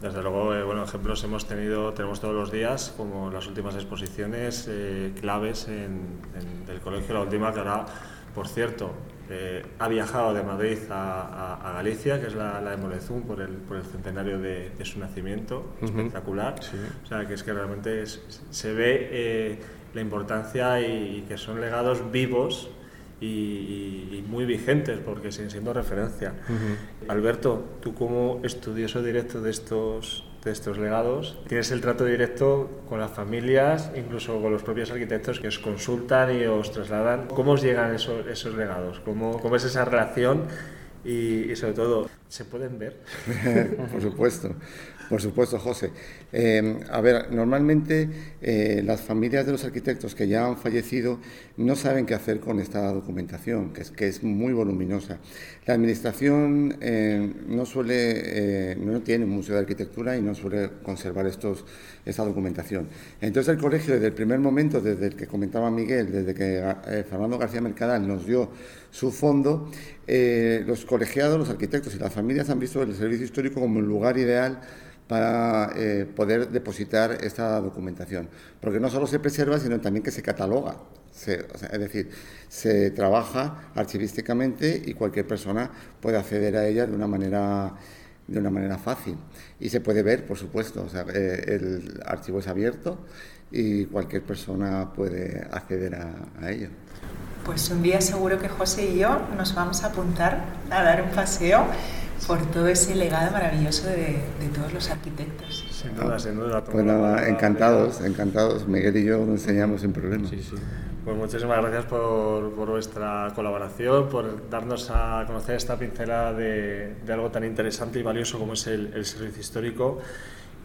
Desde 0.00 0.22
luego, 0.22 0.54
eh, 0.54 0.62
bueno, 0.62 0.84
ejemplos 0.84 1.22
hemos 1.24 1.46
tenido, 1.46 1.92
tenemos 1.92 2.20
todos 2.20 2.34
los 2.34 2.50
días, 2.50 2.94
como 2.96 3.30
las 3.30 3.46
últimas 3.46 3.74
exposiciones 3.74 4.66
eh, 4.66 5.12
claves 5.20 5.68
en, 5.68 6.22
del 6.66 6.80
colegio, 6.80 7.14
la 7.14 7.20
última 7.20 7.52
que 7.52 7.58
ahora, 7.58 7.84
por 8.34 8.48
cierto, 8.48 8.92
eh, 9.28 9.62
ha 9.78 9.88
viajado 9.88 10.32
de 10.32 10.42
Madrid 10.42 10.78
a, 10.88 11.72
Galicia, 11.74 12.18
que 12.18 12.28
es 12.28 12.34
la, 12.34 12.62
de 12.62 12.78
Molezún, 12.78 13.22
por 13.24 13.42
el, 13.42 13.50
por 13.50 13.76
el 13.76 13.84
centenario 13.84 14.38
de, 14.38 14.72
su 14.84 14.98
nacimiento, 14.98 15.74
espectacular. 15.82 16.54
O 17.04 17.06
sea, 17.06 17.26
que 17.26 17.34
es 17.34 17.42
que 17.42 17.52
realmente 17.52 18.04
se 18.06 18.72
ve 18.72 19.60
la 19.92 20.00
importancia 20.00 20.80
y 20.80 21.26
que 21.28 21.36
son 21.36 21.60
legados 21.60 22.10
vivos 22.10 22.70
y, 23.20 24.24
muy 24.28 24.44
vigentes 24.44 24.98
porque 25.04 25.32
siguen 25.32 25.50
siendo 25.50 25.72
referencia. 25.72 26.34
Alberto, 27.08 27.64
tú 27.80 27.94
como 27.94 28.40
estudioso 28.44 29.02
directo 29.02 29.40
de 29.42 29.50
estos, 29.50 30.24
de 30.44 30.52
estos 30.52 30.78
legados, 30.78 31.42
tienes 31.48 31.70
el 31.72 31.80
trato 31.80 32.04
directo 32.04 32.82
con 32.88 33.00
las 33.00 33.10
familias, 33.10 33.90
incluso 33.96 34.40
con 34.40 34.52
los 34.52 34.62
propios 34.62 34.90
arquitectos 34.92 35.40
que 35.40 35.48
os 35.48 35.58
consultan 35.58 36.36
y 36.36 36.44
os 36.44 36.70
trasladan. 36.70 37.26
¿Cómo 37.26 37.52
os 37.52 37.62
llegan 37.62 37.94
esos, 37.94 38.26
esos 38.26 38.54
legados? 38.54 39.00
¿Cómo, 39.00 39.40
¿Cómo 39.40 39.56
es 39.56 39.64
esa 39.64 39.84
relación? 39.84 40.44
Y, 41.04 41.50
y, 41.50 41.56
sobre 41.56 41.72
todo, 41.72 42.08
¿se 42.28 42.44
pueden 42.44 42.78
ver? 42.78 43.00
Por 43.90 44.00
supuesto. 44.00 44.54
Por 45.10 45.20
supuesto, 45.20 45.58
José. 45.58 45.90
Eh, 46.32 46.82
a 46.88 47.00
ver, 47.00 47.32
normalmente 47.32 48.08
eh, 48.40 48.80
las 48.84 49.00
familias 49.00 49.44
de 49.44 49.50
los 49.50 49.64
arquitectos 49.64 50.14
que 50.14 50.28
ya 50.28 50.46
han 50.46 50.56
fallecido 50.56 51.18
no 51.56 51.74
saben 51.74 52.06
qué 52.06 52.14
hacer 52.14 52.38
con 52.38 52.60
esta 52.60 52.92
documentación, 52.92 53.72
que 53.72 53.80
es, 53.80 53.90
que 53.90 54.06
es 54.06 54.22
muy 54.22 54.52
voluminosa. 54.52 55.18
La 55.66 55.74
administración 55.74 56.76
eh, 56.80 57.28
no 57.48 57.66
suele, 57.66 58.76
no 58.76 59.00
tiene 59.00 59.24
un 59.24 59.32
museo 59.32 59.56
de 59.56 59.62
arquitectura 59.62 60.16
y 60.16 60.22
no 60.22 60.32
suele 60.36 60.70
conservar 60.84 61.26
estos, 61.26 61.64
esta 62.04 62.24
documentación. 62.24 62.88
Entonces 63.20 63.54
el 63.54 63.60
colegio, 63.60 63.94
desde 63.94 64.08
el 64.08 64.12
primer 64.12 64.38
momento, 64.38 64.80
desde 64.80 65.06
el 65.08 65.16
que 65.16 65.26
comentaba 65.26 65.70
Miguel, 65.70 66.10
desde 66.12 66.34
que 66.34 67.04
Fernando 67.08 67.38
García 67.38 67.60
Mercadal 67.60 68.06
nos 68.06 68.26
dio 68.26 68.50
su 68.90 69.10
fondo, 69.12 69.70
los 70.06 70.84
colegiados, 70.84 71.38
los 71.38 71.50
arquitectos 71.50 71.94
y 71.94 71.98
las 71.98 72.12
familias 72.12 72.50
han 72.50 72.58
visto 72.58 72.82
el 72.82 72.94
servicio 72.94 73.24
histórico 73.24 73.60
como 73.60 73.78
un 73.78 73.86
lugar 73.86 74.18
ideal 74.18 74.60
para 75.10 75.72
eh, 75.74 76.06
poder 76.06 76.50
depositar 76.50 77.18
esta 77.24 77.60
documentación. 77.60 78.28
Porque 78.60 78.78
no 78.78 78.88
solo 78.88 79.08
se 79.08 79.18
preserva, 79.18 79.58
sino 79.58 79.80
también 79.80 80.04
que 80.04 80.12
se 80.12 80.22
cataloga. 80.22 80.76
es 81.26 81.80
decir, 81.80 82.10
se 82.48 82.92
trabaja 82.92 83.72
archivísticamente 83.74 84.80
y 84.86 84.94
cualquier 84.94 85.26
persona 85.26 85.68
puede 86.00 86.16
acceder 86.16 86.56
a 86.56 86.68
ella 86.68 86.86
de 86.86 86.94
una 86.94 87.08
manera, 87.08 87.74
de 88.30 88.38
una 88.38 88.50
manera 88.50 88.78
fácil. 88.78 89.16
Y 89.58 89.68
se 89.68 89.80
puede 89.80 90.02
ver, 90.02 90.26
por 90.26 90.38
supuesto. 90.38 90.86
Eh, 91.14 91.44
el 91.46 92.00
archivo 92.06 92.38
es 92.38 92.48
abierto 92.48 92.98
y 93.50 93.84
cualquier 93.86 94.22
persona 94.22 94.92
puede 94.94 95.46
acceder 95.50 95.96
a, 95.96 96.14
a 96.40 96.50
ello. 96.50 96.68
Pues 97.44 97.68
un 97.70 97.82
día 97.82 98.00
seguro 98.00 98.38
que 98.38 98.48
José 98.48 98.92
y 98.92 98.98
yo 98.98 99.20
nos 99.36 99.54
vamos 99.54 99.82
a 99.82 99.88
apuntar 99.88 100.44
a 100.70 100.82
dar 100.82 101.02
un 101.02 101.10
paseo 101.10 101.66
por 102.26 102.44
todo 102.50 102.68
ese 102.68 102.94
legado 102.94 103.32
maravilloso 103.32 103.88
de, 103.88 104.22
todos 104.54 104.72
los 104.72 104.90
arquitectos. 104.90 105.66
Sin 105.70 105.96
duda, 105.96 106.18
sin 106.18 106.36
duda. 106.36 106.62
Pues 106.62 106.84
nada, 106.84 107.28
encantados, 107.28 108.00
encantados. 108.02 108.68
Miguel 108.68 108.96
y 108.96 109.04
yo 109.04 109.18
nos 109.18 109.40
enseñamos 109.40 109.80
sin 109.80 109.92
problema. 109.92 110.28
Sí, 110.28 110.42
sí. 110.42 110.56
Pues 111.04 111.16
muchísimas 111.16 111.62
gracias 111.62 111.86
por, 111.86 112.52
por, 112.54 112.68
vuestra 112.68 113.32
colaboración, 113.34 114.10
por 114.10 114.50
darnos 114.50 114.90
a 114.90 115.24
conocer 115.26 115.56
esta 115.56 115.78
pincela 115.78 116.34
de, 116.34 116.94
de 117.06 117.12
algo 117.14 117.30
tan 117.30 117.42
interesante 117.44 117.98
y 117.98 118.02
valioso 118.02 118.38
como 118.38 118.52
es 118.52 118.66
el, 118.66 118.92
el, 118.94 119.06
servicio 119.06 119.40
histórico. 119.40 119.98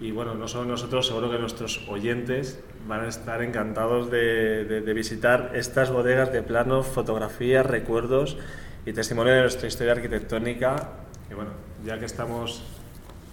Y 0.02 0.12
bueno, 0.12 0.36
no 0.36 0.50
solo 0.50 0.66
nosotros, 0.66 1.08
seguro 1.08 1.32
que 1.32 1.40
nuestros 1.40 1.88
oyentes 1.88 2.60
van 2.86 3.06
a 3.06 3.08
estar 3.08 3.42
encantados 3.44 4.12
de, 4.12 4.66
de, 4.66 4.82
de 4.82 4.94
visitar 4.94 5.52
estas 5.56 5.90
bodegas 5.90 6.34
de 6.34 6.44
planos, 6.44 6.86
fotografías, 6.86 7.66
recuerdos 7.66 8.38
y 8.86 8.92
testimonio 8.92 9.34
de 9.34 9.42
nuestra 9.42 9.70
historia 9.70 9.94
arquitectónica 9.94 10.90
y 11.32 11.34
bueno, 11.34 11.52
ya 11.86 11.98
que 11.98 12.06
estamos 12.06 12.62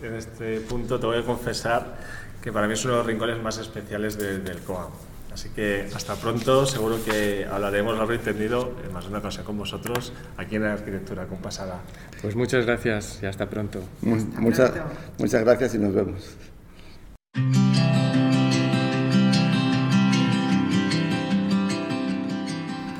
en 0.01 0.15
este 0.15 0.61
punto, 0.61 1.01
te 1.01 1.07
voy 1.07 1.19
a 1.19 1.23
confesar 1.23 1.97
que 2.41 2.53
para 2.53 2.69
mí 2.69 2.75
es 2.75 2.85
uno 2.85 2.95
de 2.95 2.99
los 2.99 3.07
rincones 3.07 3.43
más 3.43 3.59
especiales 3.59 4.17
del 4.19 4.61
COAM. 4.61 5.12
Así 5.33 5.49
que 5.51 5.89
hasta 5.95 6.15
pronto, 6.17 6.67
seguro 6.67 6.99
que 7.05 7.47
hablaremos, 7.51 7.97
lo 7.97 8.03
habré 8.03 8.17
entendido, 8.17 8.77
en 8.85 8.93
más 8.93 9.05
de 9.05 9.11
una 9.11 9.19
ocasión 9.21 9.45
con 9.45 9.57
vosotros, 9.57 10.13
aquí 10.37 10.57
en 10.57 10.63
la 10.63 10.75
Arquitectura 10.75 11.27
Compasada. 11.27 11.81
Pues 12.21 12.37
muchas 12.37 12.67
gracias 12.67 13.21
y 13.23 13.27
hasta 13.27 13.49
pronto. 13.49 13.83
muchas, 14.03 14.73
muchas 15.19 15.43
gracias 15.43 15.75
y 15.75 15.79
nos 15.79 15.95
vemos. 15.95 16.37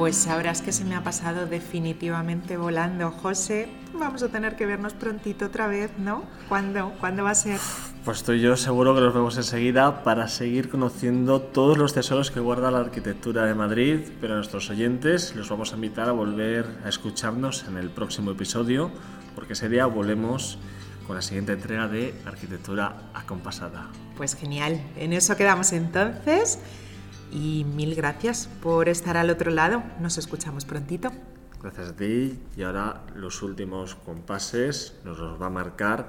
Pues 0.03 0.17
sabrás 0.17 0.63
que 0.63 0.73
se 0.73 0.85
me 0.85 0.97
ha 0.97 1.05
pasado 1.05 1.47
definitivamente 1.47 2.57
volando, 2.57 3.13
José. 3.13 3.69
Vamos 3.95 4.25
a 4.25 4.31
tener 4.31 4.57
que 4.57 4.67
vernos 4.67 4.95
prontito 4.95 5.47
otra 5.47 5.69
vez, 5.69 5.93
¿no? 5.97 6.25
¿Cuándo? 6.49 6.93
¿Cuándo 6.99 7.23
va 7.23 7.31
a 7.31 7.35
ser? 7.37 7.61
Pues 8.05 8.17
estoy 8.17 8.41
yo 8.41 8.57
seguro 8.57 8.97
que 8.97 9.01
nos 9.01 9.15
vemos 9.15 9.37
enseguida 9.37 10.03
para 10.03 10.27
seguir 10.27 10.71
conociendo 10.71 11.41
todos 11.41 11.79
los 11.79 11.95
tesoros 11.95 12.33
que 12.33 12.41
guarda 12.41 12.73
la 12.73 12.81
arquitectura 12.81 13.45
de 13.45 13.55
Madrid, 13.55 14.01
pero 14.21 14.33
a 14.33 14.37
nuestros 14.39 14.71
oyentes 14.71 15.37
los 15.37 15.49
vamos 15.49 15.73
a 15.73 15.77
invitar 15.77 16.09
a 16.09 16.13
volver 16.13 16.67
a 16.85 16.89
escucharnos 16.89 17.65
en 17.69 17.77
el 17.77 17.89
próximo 17.89 18.33
episodio, 18.33 18.91
porque 19.37 19.53
ese 19.53 19.69
día 19.69 19.87
volvemos 19.87 20.59
con 21.07 21.15
la 21.15 21.23
siguiente 21.23 21.53
entrega 21.53 21.87
de 21.87 22.13
Arquitectura 22.27 23.03
Acompasada. 23.15 23.87
Pues 24.17 24.35
genial, 24.35 24.83
en 24.97 25.13
eso 25.13 25.37
quedamos 25.37 25.73
entonces 25.73 26.59
y 27.33 27.65
mil 27.65 27.95
gracias 27.95 28.49
por 28.63 28.89
estar 28.89 29.17
al 29.17 29.31
otro 29.31 29.51
lado. 29.51 29.83
Nos 30.01 30.19
escuchamos 30.19 30.65
prontito. 30.65 31.11
Gracias 31.63 31.89
a 31.91 31.97
ti 31.97 32.39
y 32.57 32.63
ahora 32.63 33.03
los 33.15 33.43
últimos 33.43 33.95
compases 33.95 34.95
nos 35.05 35.19
los 35.19 35.41
va 35.41 35.47
a 35.47 35.51
marcar 35.51 36.09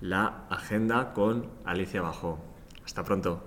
la 0.00 0.44
agenda 0.50 1.12
con 1.14 1.46
Alicia 1.64 2.02
Bajo. 2.02 2.38
Hasta 2.84 3.04
pronto. 3.04 3.42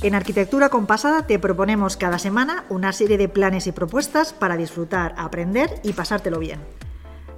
En 0.00 0.14
Arquitectura 0.14 0.68
Compasada 0.68 1.26
te 1.26 1.38
proponemos 1.38 1.96
cada 1.96 2.18
semana 2.18 2.64
una 2.68 2.92
serie 2.92 3.18
de 3.18 3.28
planes 3.28 3.66
y 3.66 3.72
propuestas 3.72 4.32
para 4.32 4.56
disfrutar, 4.56 5.14
aprender 5.18 5.80
y 5.82 5.92
pasártelo 5.92 6.38
bien. 6.38 6.60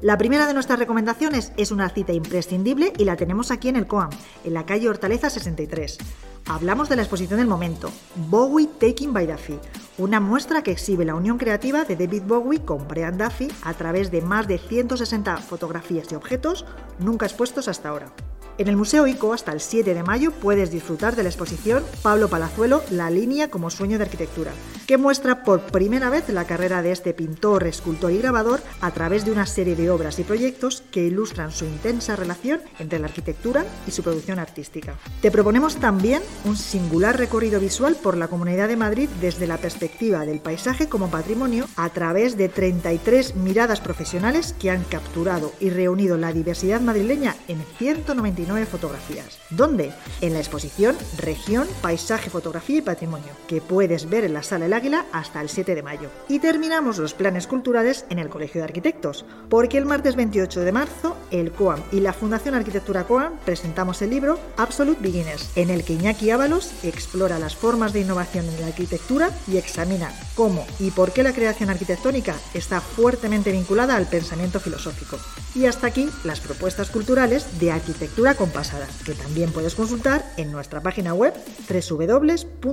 La 0.02 0.16
primera 0.16 0.46
de 0.46 0.54
nuestras 0.54 0.78
recomendaciones 0.78 1.52
es 1.58 1.70
una 1.70 1.90
cita 1.90 2.14
imprescindible 2.14 2.94
y 2.96 3.04
la 3.04 3.16
tenemos 3.16 3.50
aquí 3.50 3.68
en 3.68 3.76
el 3.76 3.86
COAM, 3.86 4.08
en 4.44 4.54
la 4.54 4.64
calle 4.64 4.88
Hortaleza 4.88 5.28
63. 5.28 5.98
Hablamos 6.46 6.88
de 6.88 6.96
la 6.96 7.02
exposición 7.02 7.38
del 7.38 7.46
momento, 7.48 7.92
Bowie 8.16 8.66
Taking 8.78 9.12
by 9.12 9.26
the 9.26 9.60
una 9.98 10.18
muestra 10.18 10.62
que 10.62 10.70
exhibe 10.70 11.04
la 11.04 11.14
unión 11.14 11.36
creativa 11.36 11.84
de 11.84 11.96
David 11.96 12.22
Bowie 12.22 12.64
con 12.64 12.88
Brian 12.88 13.18
Duffy 13.18 13.48
a 13.62 13.74
través 13.74 14.10
de 14.10 14.22
más 14.22 14.48
de 14.48 14.56
160 14.56 15.36
fotografías 15.36 16.10
y 16.10 16.14
objetos 16.14 16.64
nunca 16.98 17.26
expuestos 17.26 17.68
hasta 17.68 17.90
ahora. 17.90 18.10
En 18.56 18.68
el 18.68 18.76
Museo 18.76 19.06
ICO 19.06 19.34
hasta 19.34 19.52
el 19.52 19.60
7 19.60 19.92
de 19.92 20.02
mayo 20.02 20.32
puedes 20.32 20.70
disfrutar 20.70 21.14
de 21.14 21.24
la 21.24 21.28
exposición 21.28 21.84
Pablo 22.02 22.28
Palazuelo, 22.28 22.82
La 22.90 23.10
línea 23.10 23.50
como 23.50 23.68
sueño 23.68 23.98
de 23.98 24.04
arquitectura, 24.04 24.52
que 24.90 24.98
muestra 24.98 25.44
por 25.44 25.61
primera 25.61 26.11
vez 26.11 26.29
la 26.31 26.46
carrera 26.46 26.83
de 26.83 26.90
este 26.90 27.14
pintor, 27.14 27.64
escultor 27.64 28.11
y 28.11 28.18
grabador 28.18 28.61
a 28.81 28.90
través 28.90 29.24
de 29.24 29.31
una 29.31 29.46
serie 29.46 29.76
de 29.76 29.88
obras 29.88 30.18
y 30.18 30.24
proyectos 30.24 30.83
que 30.90 31.07
ilustran 31.07 31.53
su 31.53 31.64
intensa 31.64 32.16
relación 32.16 32.61
entre 32.81 32.98
la 32.98 33.07
arquitectura 33.07 33.64
y 33.87 33.92
su 33.92 34.03
producción 34.03 34.40
artística. 34.40 34.96
Te 35.22 35.31
proponemos 35.31 35.76
también 35.76 36.24
un 36.44 36.57
singular 36.57 37.16
recorrido 37.16 37.61
visual 37.61 37.94
por 38.03 38.16
la 38.16 38.26
Comunidad 38.26 38.66
de 38.66 38.74
Madrid 38.74 39.09
desde 39.20 39.46
la 39.46 39.59
perspectiva 39.59 40.26
del 40.26 40.40
paisaje 40.40 40.88
como 40.88 41.09
patrimonio 41.09 41.66
a 41.76 41.90
través 41.90 42.37
de 42.37 42.48
33 42.48 43.37
miradas 43.37 43.81
profesionales 43.81 44.57
que 44.59 44.72
han 44.72 44.83
capturado 44.83 45.53
y 45.61 45.70
reunido 45.70 46.16
la 46.16 46.33
diversidad 46.33 46.81
madrileña 46.81 47.37
en 47.46 47.62
199 47.79 48.66
fotografías. 48.66 49.38
¿Dónde? 49.50 49.92
En 50.20 50.33
la 50.33 50.40
exposición 50.40 50.96
Región, 51.16 51.68
Paisaje, 51.81 52.29
Fotografía 52.29 52.79
y 52.79 52.83
Patrimonio, 52.83 53.31
que 53.46 53.61
puedes 53.61 54.11
ver 54.11 54.24
en 54.24 54.33
la 54.33 54.42
Sala 54.42 54.66
Hasta 55.12 55.42
el 55.42 55.50
7 55.50 55.74
de 55.74 55.82
mayo. 55.82 56.08
Y 56.26 56.38
terminamos 56.38 56.96
los 56.96 57.12
planes 57.12 57.46
culturales 57.46 58.06
en 58.08 58.18
el 58.18 58.30
Colegio 58.30 58.60
de 58.60 58.64
Arquitectos, 58.64 59.26
porque 59.50 59.76
el 59.76 59.84
martes 59.84 60.16
28 60.16 60.60
de 60.60 60.72
marzo 60.72 61.18
el 61.30 61.52
COAM 61.52 61.82
y 61.92 62.00
la 62.00 62.14
Fundación 62.14 62.54
Arquitectura 62.54 63.04
COAM 63.04 63.36
presentamos 63.44 64.00
el 64.00 64.08
libro 64.08 64.38
Absolute 64.56 65.02
Beginners, 65.02 65.50
en 65.54 65.68
el 65.68 65.84
que 65.84 65.92
Iñaki 65.92 66.30
Ábalos 66.30 66.72
explora 66.82 67.38
las 67.38 67.56
formas 67.56 67.92
de 67.92 68.00
innovación 68.00 68.46
en 68.48 68.58
la 68.58 68.68
arquitectura 68.68 69.30
y 69.46 69.58
examina 69.58 70.12
cómo 70.34 70.66
y 70.78 70.90
por 70.92 71.12
qué 71.12 71.22
la 71.22 71.34
creación 71.34 71.68
arquitectónica 71.68 72.34
está 72.54 72.80
fuertemente 72.80 73.52
vinculada 73.52 73.96
al 73.96 74.06
pensamiento 74.06 74.60
filosófico. 74.60 75.18
Y 75.54 75.66
hasta 75.66 75.88
aquí 75.88 76.08
las 76.24 76.40
propuestas 76.40 76.88
culturales 76.88 77.60
de 77.60 77.70
arquitectura 77.70 78.34
compasada, 78.34 78.88
que 79.04 79.12
también 79.12 79.52
puedes 79.52 79.74
consultar 79.74 80.24
en 80.38 80.52
nuestra 80.52 80.80
página 80.80 81.12
web 81.12 81.34
www.coam.org. 81.68 82.70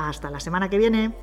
Hasta 0.00 0.30
la 0.30 0.40
semana 0.40 0.70
que 0.70 0.78
viene. 0.78 1.14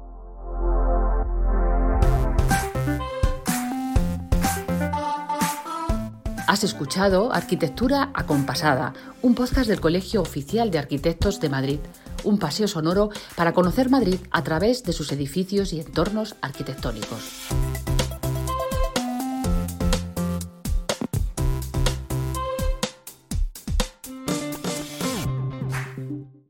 Has 6.48 6.64
escuchado 6.64 7.34
Arquitectura 7.34 8.12
Acompasada, 8.14 8.94
un 9.24 9.34
podcast 9.34 9.68
del 9.68 9.82
Colegio 9.82 10.22
Oficial 10.22 10.70
de 10.70 10.78
Arquitectos 10.78 11.40
de 11.40 11.50
Madrid, 11.50 11.80
un 12.24 12.38
paseo 12.38 12.68
sonoro 12.68 13.10
para 13.36 13.54
conocer 13.54 13.90
Madrid 13.90 14.20
a 14.30 14.44
través 14.44 14.84
de 14.84 14.94
sus 14.94 15.12
edificios 15.12 15.74
y 15.74 15.80
entornos 15.80 16.36
arquitectónicos. 16.42 17.50